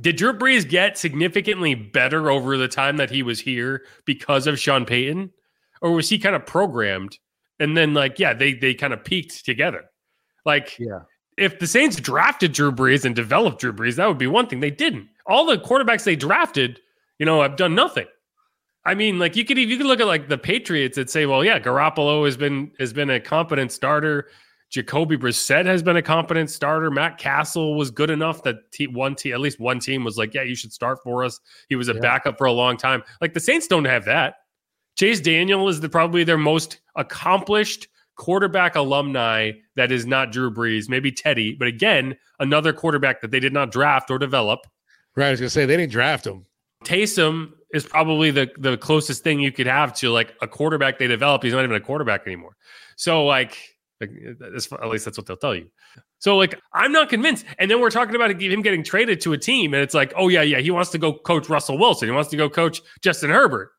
did 0.00 0.16
Drew 0.16 0.32
Brees 0.32 0.68
get 0.68 0.98
significantly 0.98 1.74
better 1.74 2.30
over 2.30 2.56
the 2.56 2.68
time 2.68 2.96
that 2.98 3.10
he 3.10 3.22
was 3.22 3.40
here 3.40 3.82
because 4.04 4.46
of 4.46 4.58
Sean 4.58 4.84
Payton, 4.84 5.30
or 5.85 5.92
was 5.92 6.09
he 6.09 6.18
kind 6.18 6.35
of 6.35 6.47
programmed? 6.47 7.18
And 7.61 7.77
then 7.77 7.94
like, 7.94 8.18
yeah, 8.18 8.33
they 8.33 8.55
they 8.55 8.75
kind 8.75 8.92
of 8.92 9.05
peaked 9.05 9.44
together. 9.44 9.85
Like, 10.44 10.77
yeah, 10.79 11.01
if 11.37 11.59
the 11.59 11.66
Saints 11.66 11.97
drafted 11.97 12.53
Drew 12.53 12.73
Brees 12.73 13.05
and 13.05 13.14
developed 13.14 13.61
Drew 13.61 13.73
Brees, 13.73 13.97
that 13.97 14.09
would 14.09 14.18
be 14.18 14.27
one 14.27 14.47
thing. 14.47 14.61
They 14.61 14.70
didn't. 14.70 15.09
All 15.27 15.47
the 15.47 15.59
quarterbacks 15.59 16.05
they 16.05 16.16
drafted, 16.16 16.81
you 17.18 17.27
know, 17.27 17.42
have 17.42 17.57
done 17.57 17.75
nothing. 17.75 18.07
I 18.87 18.94
mean, 18.94 19.18
like 19.18 19.37
you 19.37 19.44
could 19.44 19.59
you 19.59 19.77
could 19.77 19.87
look 19.87 20.01
at 20.01 20.07
like 20.07 20.29
the 20.29 20.38
Patriots 20.38 20.99
and 20.99 21.09
say, 21.09 21.27
well, 21.27 21.44
yeah, 21.44 21.61
Garoppolo 21.61 22.25
has 22.25 22.37
been 22.37 22.73
has 22.81 22.92
been 22.92 23.11
a 23.11 23.20
competent 23.20 23.70
starter. 23.70 24.29
Jacoby 24.70 25.16
Brissett 25.16 25.66
has 25.66 25.83
been 25.83 25.97
a 25.97 26.03
competent 26.03 26.51
starter. 26.51 26.90
Matt 26.90 27.18
Cassel 27.18 27.77
was 27.77 27.92
good 27.92 28.11
enough 28.11 28.42
that 28.42 28.57
one 28.90 29.14
team, 29.14 29.35
at 29.35 29.40
least 29.40 29.61
one 29.61 29.79
team, 29.79 30.03
was 30.03 30.16
like, 30.16 30.35
yeah, 30.35 30.42
you 30.42 30.57
should 30.57 30.73
start 30.73 30.99
for 31.05 31.23
us. 31.23 31.38
He 31.68 31.77
was 31.77 31.88
a 31.88 31.94
yeah. 31.94 32.01
backup 32.01 32.37
for 32.37 32.47
a 32.47 32.53
long 32.53 32.77
time. 32.77 33.05
Like 33.20 33.35
the 33.35 33.40
Saints 33.40 33.68
don't 33.68 33.85
have 33.85 34.07
that. 34.07 34.35
Chase 34.96 35.20
Daniel 35.20 35.68
is 35.68 35.80
the, 35.80 35.88
probably 35.88 36.24
their 36.24 36.38
most 36.38 36.80
accomplished 36.96 37.88
quarterback 38.16 38.76
alumni 38.76 39.52
that 39.76 39.90
is 39.90 40.07
not 40.07 40.33
Drew 40.33 40.52
Brees, 40.52 40.88
maybe 40.88 41.11
Teddy, 41.11 41.54
but 41.54 41.68
again, 41.68 42.16
another 42.38 42.72
quarterback 42.72 43.20
that 43.20 43.30
they 43.30 43.40
did 43.40 43.52
not 43.52 43.72
draft 43.72 44.11
or 44.11 44.18
develop. 44.18 44.61
Right. 45.16 45.28
I 45.28 45.30
was 45.30 45.40
gonna 45.40 45.50
say 45.50 45.66
they 45.66 45.76
didn't 45.76 45.92
draft 45.92 46.26
him. 46.26 46.46
Taysom 46.85 47.52
is 47.72 47.85
probably 47.85 48.30
the 48.30 48.50
the 48.59 48.76
closest 48.76 49.24
thing 49.24 49.40
you 49.40 49.50
could 49.50 49.66
have 49.66 49.94
to 49.94 50.11
like 50.11 50.35
a 50.42 50.48
quarterback 50.48 50.98
they 50.98 51.07
developed. 51.07 51.44
He's 51.44 51.52
not 51.52 51.64
even 51.64 51.76
a 51.76 51.80
quarterback 51.80 52.26
anymore. 52.26 52.57
So 52.96 53.24
like, 53.24 53.59
like 54.00 54.11
at 54.40 54.88
least 54.88 55.04
that's 55.04 55.18
what 55.18 55.26
they'll 55.26 55.37
tell 55.37 55.54
you. 55.54 55.68
So 56.18 56.37
like, 56.37 56.59
I'm 56.72 56.92
not 56.92 57.09
convinced. 57.09 57.44
And 57.59 57.70
then 57.70 57.80
we're 57.80 57.90
talking 57.90 58.14
about 58.14 58.30
him 58.30 58.62
getting 58.62 58.83
traded 58.83 59.20
to 59.22 59.33
a 59.33 59.38
team, 59.38 59.74
and 59.74 59.83
it's 59.83 59.94
like, 59.94 60.12
oh 60.16 60.28
yeah, 60.28 60.42
yeah, 60.42 60.59
he 60.59 60.70
wants 60.70 60.90
to 60.90 60.98
go 60.98 61.14
coach 61.14 61.48
Russell 61.48 61.78
Wilson. 61.78 62.09
He 62.09 62.14
wants 62.14 62.30
to 62.30 62.37
go 62.37 62.48
coach 62.48 62.80
Justin 63.02 63.30
Herbert, 63.30 63.70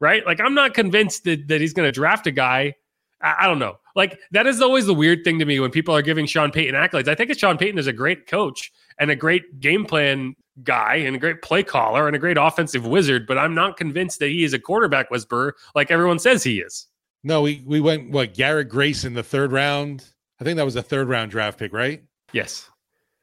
right? 0.00 0.24
Like, 0.26 0.40
I'm 0.40 0.54
not 0.54 0.74
convinced 0.74 1.24
that 1.24 1.48
that 1.48 1.60
he's 1.60 1.72
going 1.72 1.86
to 1.86 1.92
draft 1.92 2.26
a 2.26 2.32
guy 2.32 2.74
I, 3.20 3.36
I, 3.40 3.46
don't 3.46 3.58
know. 3.58 3.76
Like 3.94 4.18
that 4.30 4.46
is 4.46 4.60
always 4.60 4.86
the 4.86 4.94
weird 4.94 5.24
thing 5.24 5.38
to 5.38 5.44
me 5.44 5.60
when 5.60 5.70
people 5.70 5.94
are 5.94 6.02
giving 6.02 6.26
Sean 6.26 6.50
Payton 6.50 6.74
accolades. 6.74 7.08
I 7.08 7.14
think 7.14 7.28
that 7.28 7.38
Sean 7.38 7.58
Payton 7.58 7.78
is 7.78 7.86
a 7.86 7.92
great 7.92 8.26
coach 8.26 8.72
and 8.98 9.10
a 9.10 9.16
great 9.16 9.60
game 9.60 9.84
plan 9.84 10.34
guy 10.62 10.96
and 10.96 11.16
a 11.16 11.18
great 11.18 11.42
play 11.42 11.62
caller 11.62 12.06
and 12.06 12.14
a 12.14 12.18
great 12.18 12.36
offensive 12.36 12.86
wizard, 12.86 13.26
but 13.26 13.38
I'm 13.38 13.54
not 13.54 13.76
convinced 13.76 14.18
that 14.20 14.28
he 14.28 14.44
is 14.44 14.52
a 14.52 14.58
quarterback 14.58 15.10
whisperer 15.10 15.56
like 15.74 15.90
everyone 15.90 16.18
says 16.18 16.42
he 16.42 16.60
is. 16.60 16.86
No, 17.22 17.42
we 17.42 17.62
we 17.66 17.80
went 17.80 18.10
what 18.10 18.34
Garrett 18.34 18.68
Grayson 18.68 19.14
the 19.14 19.22
third 19.22 19.52
round. 19.52 20.04
I 20.40 20.44
think 20.44 20.56
that 20.56 20.64
was 20.64 20.76
a 20.76 20.82
third 20.82 21.08
round 21.08 21.30
draft 21.30 21.58
pick, 21.58 21.72
right? 21.72 22.02
Yes. 22.32 22.70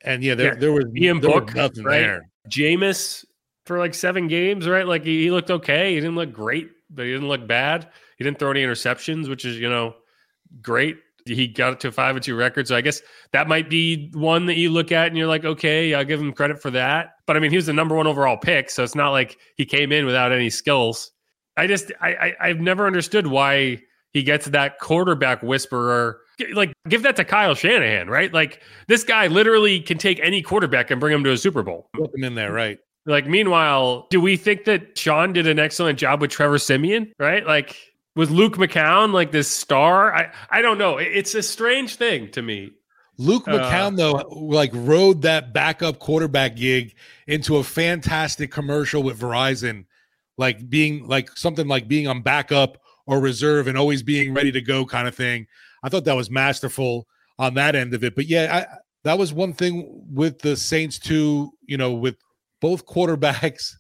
And 0.02 0.24
yeah, 0.24 0.36
there, 0.36 0.54
yeah. 0.54 0.60
there 0.60 0.72
was 0.72 0.86
Ian 0.96 1.20
there 1.20 1.32
Book, 1.32 1.46
was 1.48 1.56
nothing 1.56 1.84
right? 1.84 2.00
there. 2.00 2.30
Jameis 2.50 3.26
for 3.68 3.78
like 3.78 3.94
seven 3.94 4.28
games, 4.28 4.68
right? 4.68 4.88
Like 4.88 5.04
he, 5.04 5.24
he 5.24 5.32
looked 5.32 5.52
okay. 5.52 5.94
He 5.94 6.00
didn't 6.00 6.16
look 6.16 6.34
great, 6.34 6.70
but 6.90 7.06
he 7.06 7.12
didn't 7.12 7.28
look 7.28 7.46
bad. 7.48 7.90
He 8.18 8.24
didn't 8.24 8.40
throw 8.40 8.52
any 8.52 8.64
interceptions, 8.64 9.30
which 9.30 9.46
is, 9.46 9.60
you 9.60 9.70
know, 9.70 9.96
great. 10.62 10.98
He 11.26 11.48
got 11.48 11.74
it 11.74 11.80
to 11.82 11.90
a 11.90 11.92
five 11.92 12.16
and 12.16 12.24
two 12.24 12.36
record. 12.36 12.68
So 12.68 12.76
I 12.76 12.82
guess 12.82 13.02
that 13.34 13.50
might 13.50 13.70
be 13.70 14.10
one 14.14 14.46
that 14.46 14.56
you 14.56 14.70
look 14.70 14.92
at 14.92 15.08
and 15.08 15.18
you're 15.18 15.28
like, 15.28 15.44
okay, 15.44 15.94
I'll 15.94 16.06
give 16.06 16.22
him 16.22 16.32
credit 16.32 16.62
for 16.62 16.72
that. 16.72 17.12
But 17.26 17.36
I 17.36 17.40
mean, 17.42 17.52
he 17.52 17.58
was 17.58 17.66
the 17.66 17.74
number 17.74 17.96
one 17.96 18.08
overall 18.08 18.38
pick. 18.38 18.70
So 18.70 18.84
it's 18.84 18.96
not 18.96 19.12
like 19.12 19.38
he 19.58 19.66
came 19.66 19.92
in 19.92 20.06
without 20.06 20.32
any 20.32 20.50
skills. 20.50 21.12
I 21.58 21.68
just, 21.68 21.92
I, 22.00 22.14
I 22.14 22.34
I've 22.40 22.62
never 22.62 22.88
understood 22.88 23.28
why 23.28 23.80
he 24.12 24.24
gets 24.24 24.46
that 24.48 24.80
quarterback 24.80 25.44
whisperer. 25.44 26.22
Like, 26.54 26.72
give 26.88 27.04
that 27.04 27.16
to 27.18 27.26
Kyle 27.26 27.56
Shanahan, 27.56 28.10
right? 28.10 28.32
Like, 28.32 28.62
this 28.88 29.04
guy 29.04 29.28
literally 29.28 29.80
can 29.80 29.98
take 29.98 30.20
any 30.22 30.42
quarterback 30.42 30.92
and 30.92 31.00
bring 31.00 31.14
him 31.14 31.24
to 31.24 31.32
a 31.32 31.38
Super 31.38 31.64
Bowl. 31.64 31.90
Put 31.94 32.16
him 32.16 32.24
in 32.24 32.36
there, 32.36 32.54
right? 32.54 32.78
Like, 33.08 33.26
meanwhile, 33.26 34.06
do 34.10 34.20
we 34.20 34.38
think 34.38 34.66
that 34.66 34.98
Sean 34.98 35.34
did 35.34 35.48
an 35.48 35.60
excellent 35.60 35.98
job 35.98 36.22
with 36.22 36.30
Trevor 36.30 36.60
Siemian? 36.60 37.14
right? 37.18 37.46
Like, 37.46 37.76
with 38.18 38.32
Luke 38.32 38.58
McCown 38.58 39.14
like 39.14 39.32
this 39.32 39.48
star? 39.48 40.14
I, 40.14 40.32
I 40.50 40.62
don't 40.62 40.78
know. 40.78 40.98
It's 40.98 41.34
a 41.36 41.42
strange 41.42 41.96
thing 41.96 42.30
to 42.32 42.42
me. 42.42 42.72
Luke 43.18 43.48
uh, 43.48 43.52
McCown, 43.52 43.96
though, 43.96 44.12
like 44.30 44.72
rode 44.74 45.22
that 45.22 45.54
backup 45.54 46.00
quarterback 46.00 46.56
gig 46.56 46.96
into 47.28 47.58
a 47.58 47.64
fantastic 47.64 48.52
commercial 48.52 49.04
with 49.04 49.20
Verizon, 49.20 49.86
like 50.38 50.70
being 50.70 51.08
like 51.08 51.30
something 51.38 51.68
like 51.68 51.88
being 51.88 52.08
on 52.08 52.22
backup 52.22 52.80
or 53.06 53.20
reserve 53.20 53.68
and 53.68 53.78
always 53.78 54.04
being 54.04 54.34
ready 54.34 54.52
to 54.52 54.62
go 54.62 54.86
kind 54.86 55.08
of 55.08 55.16
thing. 55.16 55.48
I 55.84 55.90
thought 55.90 56.06
that 56.06 56.16
was 56.16 56.30
masterful 56.30 57.08
on 57.40 57.54
that 57.54 57.76
end 57.76 57.94
of 57.94 58.04
it. 58.04 58.16
But 58.16 58.26
yeah, 58.26 58.66
I, 58.68 58.78
that 59.04 59.18
was 59.18 59.32
one 59.32 59.54
thing 59.54 60.04
with 60.12 60.40
the 60.40 60.58
Saints 60.58 61.00
too. 61.00 61.52
You 61.66 61.78
know, 61.78 61.94
with 61.94 62.18
both 62.62 62.86
quarterbacks 62.86 63.74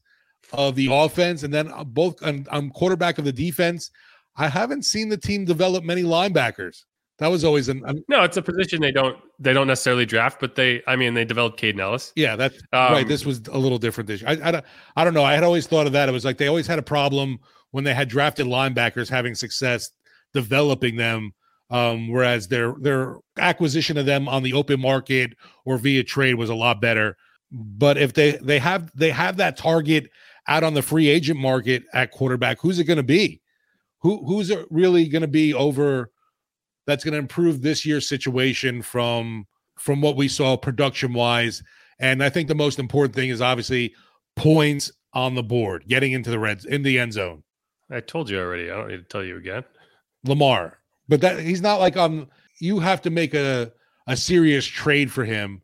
of 0.53 0.75
the 0.75 0.89
offense 0.91 1.43
and 1.43 1.53
then 1.53 1.71
both 1.87 2.17
I'm 2.23 2.69
quarterback 2.71 3.17
of 3.17 3.25
the 3.25 3.33
defense. 3.33 3.91
I 4.35 4.47
haven't 4.47 4.83
seen 4.83 5.09
the 5.09 5.17
team 5.17 5.45
develop 5.45 5.83
many 5.83 6.03
linebackers. 6.03 6.83
That 7.19 7.27
was 7.27 7.43
always 7.43 7.67
an, 7.67 7.83
an 7.85 8.03
no. 8.07 8.23
It's 8.23 8.37
a 8.37 8.43
position 8.43 8.79
they 8.79 8.91
don't 8.91 9.17
they 9.39 9.51
don't 9.51 9.65
necessarily 9.65 10.05
draft, 10.05 10.39
but 10.39 10.53
they 10.53 10.83
I 10.85 10.95
mean 10.95 11.15
they 11.15 11.25
developed 11.25 11.59
Kaden 11.59 11.79
Elliss. 11.79 12.13
Yeah, 12.15 12.35
that's 12.35 12.57
um, 12.73 12.93
right. 12.93 13.07
This 13.07 13.25
was 13.25 13.41
a 13.51 13.57
little 13.57 13.79
different 13.79 14.07
this 14.07 14.21
year. 14.21 14.29
I, 14.29 14.51
I 14.51 14.61
I 14.95 15.03
don't 15.03 15.15
know. 15.15 15.23
I 15.23 15.33
had 15.33 15.43
always 15.43 15.65
thought 15.65 15.87
of 15.87 15.93
that. 15.93 16.07
It 16.07 16.11
was 16.11 16.23
like 16.23 16.37
they 16.37 16.47
always 16.47 16.67
had 16.67 16.77
a 16.77 16.83
problem 16.83 17.39
when 17.71 17.83
they 17.83 17.93
had 17.93 18.07
drafted 18.07 18.45
linebackers 18.45 19.09
having 19.09 19.33
success 19.33 19.89
developing 20.33 20.95
them, 20.95 21.31
um, 21.71 22.07
whereas 22.09 22.47
their 22.47 22.75
their 22.79 23.15
acquisition 23.37 23.97
of 23.97 24.05
them 24.05 24.29
on 24.29 24.43
the 24.43 24.53
open 24.53 24.79
market 24.79 25.33
or 25.65 25.79
via 25.79 26.03
trade 26.03 26.35
was 26.35 26.51
a 26.51 26.55
lot 26.55 26.79
better. 26.81 27.17
But 27.51 27.97
if 27.97 28.13
they 28.13 28.31
they 28.31 28.59
have 28.59 28.91
they 28.95 29.11
have 29.11 29.37
that 29.37 29.57
target 29.57 30.09
out 30.47 30.63
on 30.63 30.73
the 30.73 30.81
free 30.81 31.07
agent 31.07 31.39
market 31.39 31.83
at 31.93 32.11
quarterback, 32.11 32.59
who's 32.59 32.79
it 32.79 32.85
going 32.85 32.97
to 32.97 33.03
be? 33.03 33.41
Who 34.01 34.25
who's 34.25 34.49
it 34.49 34.65
really 34.69 35.07
going 35.07 35.21
to 35.21 35.27
be 35.27 35.53
over? 35.53 36.11
That's 36.85 37.03
going 37.03 37.13
to 37.13 37.19
improve 37.19 37.61
this 37.61 37.85
year's 37.85 38.07
situation 38.07 38.81
from 38.81 39.47
from 39.77 40.01
what 40.01 40.15
we 40.15 40.27
saw 40.27 40.57
production 40.57 41.13
wise. 41.13 41.63
And 41.99 42.23
I 42.23 42.29
think 42.29 42.47
the 42.47 42.55
most 42.55 42.79
important 42.79 43.15
thing 43.15 43.29
is 43.29 43.41
obviously 43.41 43.93
points 44.35 44.91
on 45.13 45.35
the 45.35 45.43
board, 45.43 45.85
getting 45.87 46.11
into 46.11 46.29
the 46.29 46.39
reds 46.39 46.65
in 46.65 46.83
the 46.83 46.99
end 46.99 47.13
zone. 47.13 47.43
I 47.89 48.01
told 48.01 48.29
you 48.29 48.39
already. 48.39 48.69
I 48.69 48.75
don't 48.75 48.89
need 48.89 48.97
to 48.97 49.03
tell 49.03 49.23
you 49.23 49.37
again. 49.37 49.63
Lamar, 50.25 50.79
but 51.07 51.21
that 51.21 51.39
he's 51.39 51.61
not 51.61 51.79
like 51.79 51.95
um. 51.95 52.27
You 52.59 52.79
have 52.79 53.01
to 53.03 53.09
make 53.09 53.33
a 53.33 53.71
a 54.07 54.17
serious 54.17 54.65
trade 54.65 55.11
for 55.11 55.23
him. 55.23 55.61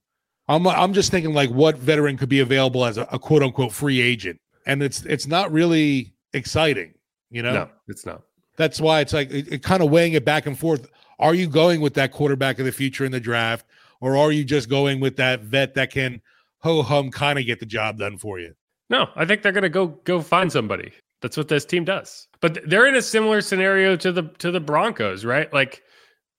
I'm 0.48 0.68
I'm 0.68 0.94
just 0.94 1.12
thinking 1.12 1.34
like 1.34 1.50
what 1.50 1.78
veteran 1.78 2.18
could 2.18 2.30
be 2.30 2.40
available 2.40 2.86
as 2.86 2.98
a, 2.98 3.04
a 3.12 3.20
quote 3.20 3.44
unquote 3.44 3.72
free 3.72 4.02
agent, 4.02 4.40
and 4.66 4.84
it's 4.84 5.04
it's 5.06 5.28
not 5.28 5.52
really 5.52 6.14
exciting. 6.34 6.94
You 7.30 7.44
know, 7.44 7.54
no, 7.54 7.70
it's 7.88 8.06
not. 8.06 8.24
That's 8.58 8.82
why 8.82 9.00
it's 9.00 9.14
like 9.14 9.32
it, 9.32 9.52
it 9.52 9.64
kind 9.64 9.82
of 9.82 9.90
weighing 9.90 10.14
it 10.14 10.26
back 10.26 10.46
and 10.46 10.58
forth. 10.58 10.88
Are 11.20 11.34
you 11.34 11.48
going 11.48 11.80
with 11.82 11.94
that 11.96 12.12
quarterback 12.12 12.60
of 12.60 12.66
the 12.66 12.72
future 12.72 13.06
in 13.06 13.12
the 13.12 13.20
draft, 13.20 13.66
or 14.02 14.18
are 14.18 14.32
you 14.32 14.44
just 14.44 14.70
going 14.70 15.00
with 15.00 15.16
that 15.18 15.42
vet 15.42 15.74
that 15.76 15.92
can 15.92 16.22
ho 16.60 16.82
hum 16.82 17.10
kind 17.10 17.40
of 17.40 17.46
get 17.46 17.60
the 17.60 17.66
job 17.66 17.98
done 17.98 18.18
for 18.18 18.40
you? 18.40 18.54
No, 18.90 19.08
I 19.16 19.26
think 19.26 19.42
they're 19.42 19.54
going 19.54 19.64
to 19.64 19.70
go 19.70 19.88
go 20.04 20.22
find 20.22 20.52
somebody. 20.52 20.92
That's 21.22 21.38
what 21.38 21.48
this 21.48 21.64
team 21.64 21.86
does. 21.86 22.28
But 22.42 22.60
they're 22.68 22.86
in 22.86 22.96
a 22.96 23.02
similar 23.02 23.40
scenario 23.40 23.96
to 23.96 24.12
the 24.12 24.24
to 24.40 24.52
the 24.52 24.60
Broncos, 24.60 25.24
right? 25.24 25.52
Like 25.54 25.84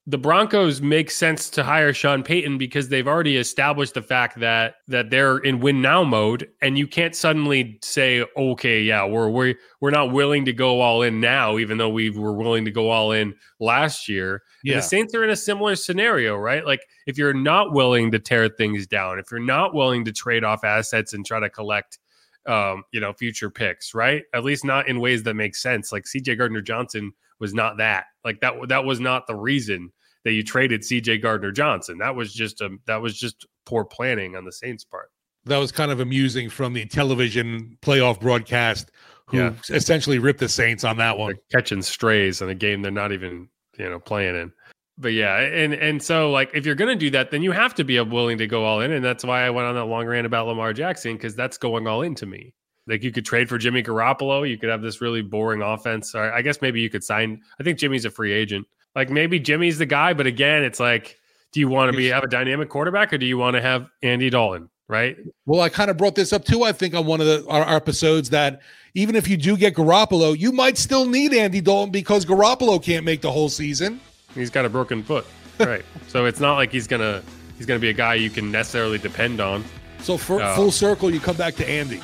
the 0.06 0.18
Broncos 0.18 0.82
make 0.82 1.10
sense 1.10 1.48
to 1.50 1.64
hire 1.64 1.94
Sean 1.94 2.22
Payton 2.22 2.58
because 2.58 2.90
they've 2.90 3.08
already 3.08 3.38
established 3.38 3.94
the 3.94 4.02
fact 4.02 4.38
that 4.40 4.76
that 4.86 5.08
they're 5.08 5.38
in 5.38 5.60
win 5.60 5.80
now 5.80 6.04
mode, 6.04 6.46
and 6.60 6.76
you 6.76 6.86
can't 6.86 7.16
suddenly 7.16 7.78
say, 7.82 8.22
okay, 8.36 8.82
yeah, 8.82 9.06
we're 9.06 9.30
we're 9.30 9.54
we're 9.80 9.90
not 9.90 10.12
willing 10.12 10.44
to 10.44 10.52
go 10.52 10.82
all 10.82 11.00
in 11.00 11.20
now, 11.20 11.56
even 11.56 11.78
though 11.78 11.88
we 11.88 12.10
were 12.10 12.34
willing 12.34 12.66
to 12.66 12.70
go 12.70 12.90
all 12.90 13.12
in 13.12 13.34
last 13.60 14.06
year. 14.06 14.42
Yeah. 14.62 14.74
And 14.74 14.82
the 14.82 14.86
Saints 14.86 15.14
are 15.14 15.24
in 15.24 15.30
a 15.30 15.36
similar 15.36 15.74
scenario, 15.74 16.36
right? 16.36 16.66
Like 16.66 16.80
if 17.06 17.16
you're 17.16 17.32
not 17.32 17.72
willing 17.72 18.10
to 18.10 18.18
tear 18.18 18.50
things 18.50 18.86
down, 18.86 19.18
if 19.18 19.30
you're 19.30 19.40
not 19.40 19.74
willing 19.74 20.04
to 20.04 20.12
trade 20.12 20.44
off 20.44 20.64
assets 20.64 21.14
and 21.14 21.24
try 21.24 21.40
to 21.40 21.48
collect 21.48 21.98
um, 22.46 22.84
you 22.92 23.00
know, 23.00 23.12
future 23.12 23.48
picks, 23.48 23.94
right? 23.94 24.22
At 24.34 24.44
least 24.44 24.66
not 24.66 24.86
in 24.86 25.00
ways 25.00 25.22
that 25.22 25.34
make 25.34 25.56
sense. 25.56 25.92
Like 25.92 26.04
CJ 26.04 26.36
Gardner 26.36 26.60
Johnson 26.60 27.12
was 27.40 27.54
not 27.54 27.78
that. 27.78 28.04
Like 28.24 28.40
that 28.40 28.54
that 28.68 28.84
was 28.84 29.00
not 29.00 29.26
the 29.26 29.34
reason 29.34 29.90
that 30.24 30.32
you 30.32 30.42
traded 30.42 30.82
CJ 30.82 31.22
Gardner 31.22 31.52
Johnson. 31.52 31.98
That 31.98 32.14
was 32.14 32.32
just 32.32 32.60
a 32.60 32.76
that 32.86 33.00
was 33.00 33.18
just 33.18 33.46
poor 33.66 33.84
planning 33.84 34.36
on 34.36 34.44
the 34.44 34.52
Saints 34.52 34.84
part. 34.84 35.10
That 35.44 35.58
was 35.58 35.72
kind 35.72 35.90
of 35.90 36.00
amusing 36.00 36.48
from 36.48 36.72
the 36.72 36.86
television 36.86 37.76
playoff 37.82 38.20
broadcast 38.20 38.90
who 39.26 39.38
yeah. 39.38 39.52
essentially 39.70 40.18
ripped 40.18 40.40
the 40.40 40.48
Saints 40.48 40.84
on 40.84 40.96
that 40.98 41.18
one. 41.18 41.32
They're 41.32 41.60
catching 41.60 41.82
strays 41.82 42.40
in 42.40 42.48
a 42.48 42.54
game 42.54 42.82
they're 42.82 42.90
not 42.90 43.12
even, 43.12 43.48
you 43.78 43.88
know, 43.88 43.98
playing 43.98 44.36
in 44.36 44.52
but 44.98 45.12
yeah, 45.12 45.40
and 45.40 45.74
and 45.74 46.02
so 46.02 46.30
like 46.30 46.50
if 46.54 46.64
you're 46.64 46.74
gonna 46.74 46.94
do 46.94 47.10
that, 47.10 47.30
then 47.30 47.42
you 47.42 47.52
have 47.52 47.74
to 47.74 47.84
be 47.84 48.00
willing 48.00 48.38
to 48.38 48.46
go 48.46 48.64
all 48.64 48.80
in, 48.80 48.92
and 48.92 49.04
that's 49.04 49.24
why 49.24 49.42
I 49.42 49.50
went 49.50 49.66
on 49.66 49.74
that 49.74 49.86
long 49.86 50.06
rant 50.06 50.26
about 50.26 50.46
Lamar 50.46 50.72
Jackson 50.72 51.14
because 51.14 51.34
that's 51.34 51.58
going 51.58 51.86
all 51.88 52.02
into 52.02 52.26
me. 52.26 52.54
Like 52.86 53.02
you 53.02 53.12
could 53.12 53.24
trade 53.24 53.48
for 53.48 53.58
Jimmy 53.58 53.82
Garoppolo, 53.82 54.48
you 54.48 54.58
could 54.58 54.68
have 54.68 54.82
this 54.82 55.00
really 55.00 55.22
boring 55.22 55.62
offense. 55.62 56.14
Or 56.14 56.32
I 56.32 56.42
guess 56.42 56.60
maybe 56.60 56.80
you 56.80 56.90
could 56.90 57.04
sign. 57.04 57.42
I 57.58 57.62
think 57.62 57.78
Jimmy's 57.78 58.04
a 58.04 58.10
free 58.10 58.32
agent. 58.32 58.66
Like 58.94 59.10
maybe 59.10 59.38
Jimmy's 59.40 59.78
the 59.78 59.86
guy, 59.86 60.12
but 60.12 60.26
again, 60.26 60.62
it's 60.62 60.78
like, 60.78 61.18
do 61.52 61.60
you 61.60 61.68
want 61.68 61.90
to 61.90 61.96
be 61.96 62.06
have 62.08 62.24
a 62.24 62.28
dynamic 62.28 62.68
quarterback 62.68 63.12
or 63.12 63.18
do 63.18 63.26
you 63.26 63.38
want 63.38 63.54
to 63.54 63.62
have 63.62 63.88
Andy 64.02 64.28
Dalton? 64.28 64.68
Right. 64.86 65.16
Well, 65.46 65.62
I 65.62 65.70
kind 65.70 65.90
of 65.90 65.96
brought 65.96 66.14
this 66.14 66.32
up 66.32 66.44
too. 66.44 66.62
I 66.62 66.72
think 66.72 66.94
on 66.94 67.06
one 67.06 67.20
of 67.20 67.26
the 67.26 67.46
our, 67.48 67.64
our 67.64 67.76
episodes 67.76 68.28
that 68.30 68.60
even 68.92 69.16
if 69.16 69.26
you 69.28 69.36
do 69.36 69.56
get 69.56 69.74
Garoppolo, 69.74 70.38
you 70.38 70.52
might 70.52 70.76
still 70.76 71.06
need 71.06 71.32
Andy 71.32 71.62
Dalton 71.62 71.90
because 71.90 72.26
Garoppolo 72.26 72.82
can't 72.82 73.04
make 73.04 73.22
the 73.22 73.30
whole 73.30 73.48
season. 73.48 73.98
He's 74.34 74.50
got 74.50 74.66
a 74.66 74.68
broken 74.68 75.02
foot, 75.02 75.26
right? 75.58 75.84
so 76.08 76.26
it's 76.26 76.40
not 76.40 76.56
like 76.56 76.70
he's 76.70 76.86
gonna 76.86 77.22
he's 77.56 77.64
gonna 77.64 77.80
be 77.80 77.88
a 77.88 77.94
guy 77.94 78.14
you 78.14 78.28
can 78.28 78.50
necessarily 78.50 78.98
depend 78.98 79.40
on. 79.40 79.64
So 80.00 80.18
for 80.18 80.42
uh, 80.42 80.54
full 80.54 80.70
circle, 80.70 81.10
you 81.10 81.18
come 81.18 81.36
back 81.36 81.54
to 81.56 81.68
Andy. 81.68 82.02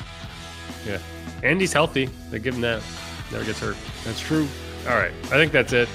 Yeah, 0.85 0.99
Andy's 1.43 1.73
healthy. 1.73 2.09
They 2.29 2.39
give 2.39 2.55
him 2.55 2.61
that. 2.61 2.81
Never 3.31 3.45
gets 3.45 3.59
hurt. 3.59 3.77
That's 4.03 4.19
true. 4.19 4.47
All 4.87 4.95
right, 4.95 5.11
I 5.25 5.35
think 5.35 5.51
that's 5.51 5.73
it. 5.73 5.87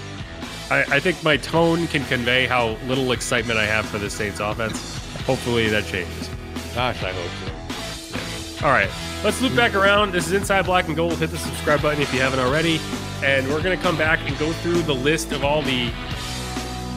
I, 0.70 0.82
I 0.82 1.00
think 1.00 1.22
my 1.22 1.36
tone 1.36 1.86
can 1.88 2.04
convey 2.04 2.46
how 2.46 2.70
little 2.86 3.12
excitement 3.12 3.58
I 3.58 3.66
have 3.66 3.86
for 3.86 3.98
the 3.98 4.10
Saints 4.10 4.40
offense. 4.40 4.98
Hopefully 5.24 5.68
that 5.68 5.84
changes. 5.86 6.30
Gosh, 6.74 7.02
I 7.02 7.12
hope 7.12 7.30
so. 7.40 7.52
Yeah. 7.52 8.66
All 8.66 8.72
right, 8.72 8.90
let's 9.22 9.40
loop 9.42 9.54
back 9.54 9.74
around. 9.74 10.12
This 10.12 10.26
is 10.26 10.32
Inside 10.32 10.64
Black 10.66 10.86
and 10.86 10.96
Gold. 10.96 11.18
Hit 11.18 11.30
the 11.30 11.38
subscribe 11.38 11.82
button 11.82 12.00
if 12.00 12.12
you 12.14 12.20
haven't 12.20 12.40
already. 12.40 12.80
And 13.22 13.46
we're 13.48 13.62
going 13.62 13.76
to 13.76 13.82
come 13.82 13.96
back 13.96 14.20
and 14.28 14.36
go 14.38 14.52
through 14.54 14.82
the 14.82 14.94
list 14.94 15.32
of 15.32 15.44
all 15.44 15.62
the 15.62 15.90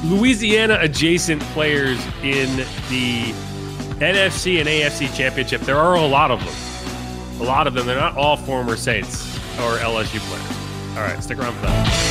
Louisiana 0.04 0.78
adjacent 0.82 1.42
players 1.54 2.00
in 2.24 2.58
the 2.90 3.34
NFC 4.00 4.60
and 4.60 4.70
AFC 4.70 5.14
championship. 5.16 5.62
There 5.62 5.78
are 5.78 5.96
a 5.96 6.06
lot 6.06 6.32
of 6.32 6.40
them. 6.44 6.69
A 7.40 7.44
lot 7.44 7.68
of 7.68 7.74
them. 7.74 7.86
They're 7.88 7.96
not 7.96 8.18
all 8.18 8.36
former 8.38 8.76
Saints 8.76 9.36
or 9.60 9.78
LSU 9.78 10.20
players. 10.20 10.98
All 10.98 11.04
right, 11.04 11.24
stick 11.24 11.38
around 11.40 11.54
for 11.56 11.62
that. 11.68 12.09